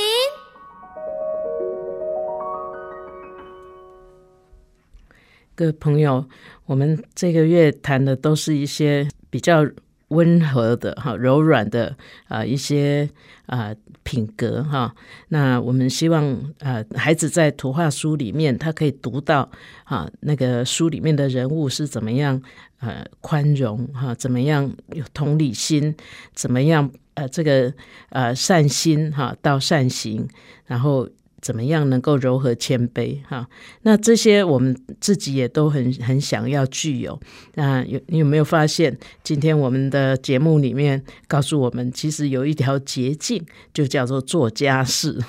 [5.54, 6.26] 各位朋友，
[6.64, 9.66] 我们这个月谈的都是一些比较
[10.08, 11.94] 温和的哈、柔软的
[12.28, 13.10] 啊、一些
[13.44, 13.74] 啊、
[14.06, 14.94] 品格哈、
[15.30, 16.22] 那我们希望
[16.60, 19.50] 呃、孩子在图画书里面，他可以读到
[19.82, 22.40] 啊那个书里面的人物是怎么样
[22.78, 25.92] 呃宽容哈、怎么样有同理心，
[26.32, 27.74] 怎么样呃这个
[28.10, 30.28] 呃善心哈、到善行，
[30.66, 31.08] 然后。
[31.46, 33.48] 怎么样能够柔和谦卑哈？
[33.82, 37.16] 那这些我们自己也都很很想要具有。
[37.54, 43.40] 那有你有没有发现，今天我们的节目里面告诉我们，其实有一条捷径，
[43.72, 45.22] 就叫做做家事。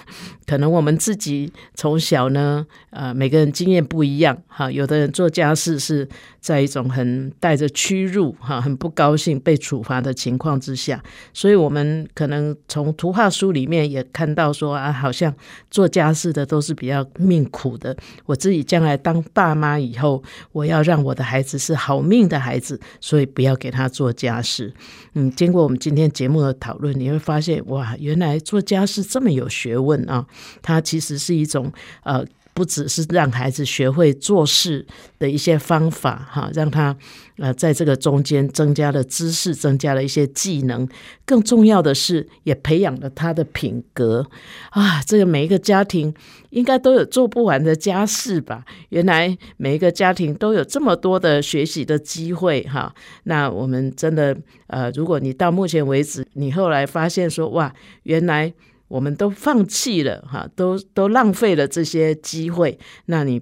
[0.47, 2.65] 可能我们自己从小呢，
[2.98, 4.72] 呃，每个人经验不一样哈。
[4.72, 6.08] 有的人做家事是
[6.41, 15.32] 在一种很带着屈辱哈、很不高兴被处罚的情况之下，所以我们可能从图画书里面也看到说啊，好像
[15.70, 17.95] 做家事的都是比较命苦的。
[18.26, 24.74] 我自己将来当爸妈以后，我要让我的孩子是好命的孩子，所以不要给他做家事。
[25.14, 30.26] 嗯，经过我们今天节目的讨论，你会发现哇，原来做家事这么有学问啊！
[30.64, 31.72] 它其实是一种
[32.02, 32.26] 呃。
[32.58, 34.84] 不只是让孩子学会做事
[35.20, 36.97] 的一些方法，哈，让他
[37.38, 40.89] 呃在这个中间增加了知识，增加了一些技能。
[41.24, 44.26] 更重要的是，也培养了他的品格
[44.72, 45.03] 啊！
[45.05, 46.12] 这个每一个家庭
[46.49, 48.66] 应该都有做不完的家事吧？
[48.89, 52.91] 原来每一个家庭都有这么多的学习的机会，哈。
[53.26, 54.36] 那我们真的
[54.66, 58.51] 呃，如果你到目前为止，你后来发现说哇，原来。
[58.88, 62.78] 我们都放弃了哈，都都浪费了这些机会。
[63.06, 63.42] 那你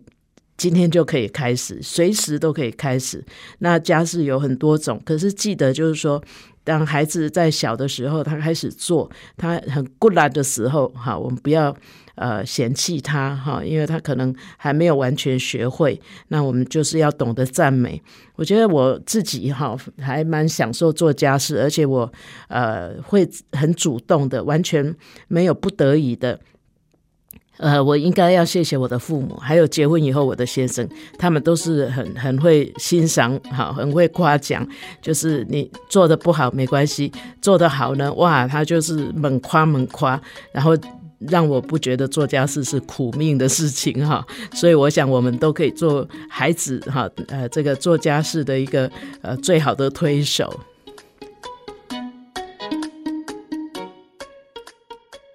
[0.58, 3.24] 今天就可以开始，随时都可以开始。
[3.60, 6.24] 那家事有很多种，可是记得就是说，
[6.66, 11.74] 当孩子在小的时候，他开始做，他很过来的时候，哈，我们不要
[12.16, 16.02] 呃嫌弃他哈，因为他可能还没有完全学会。
[16.30, 18.02] 那我们就是要懂得赞美。
[18.36, 22.12] 我觉得我自己哈还蛮享受做家事，而且我
[22.50, 24.94] 呃会很主动的，完全
[25.28, 26.40] 没有不得已的。
[27.58, 30.88] 呃，我应该要谢谢我的父母，还有结婚以后我的先生，
[31.18, 34.68] 他们都是很很会欣赏，好，很会夸奖。
[35.02, 40.20] 就是你做的不好没关系，做得好呢，哇，他就是猛夸猛夸，
[40.52, 40.78] 然后
[41.20, 44.26] 让我不觉得做家事是苦命的事情哈。
[44.54, 48.92] 所以我想我们都可以做孩子哈呃这个做家事的一个
[49.22, 50.60] 呃最好的推手。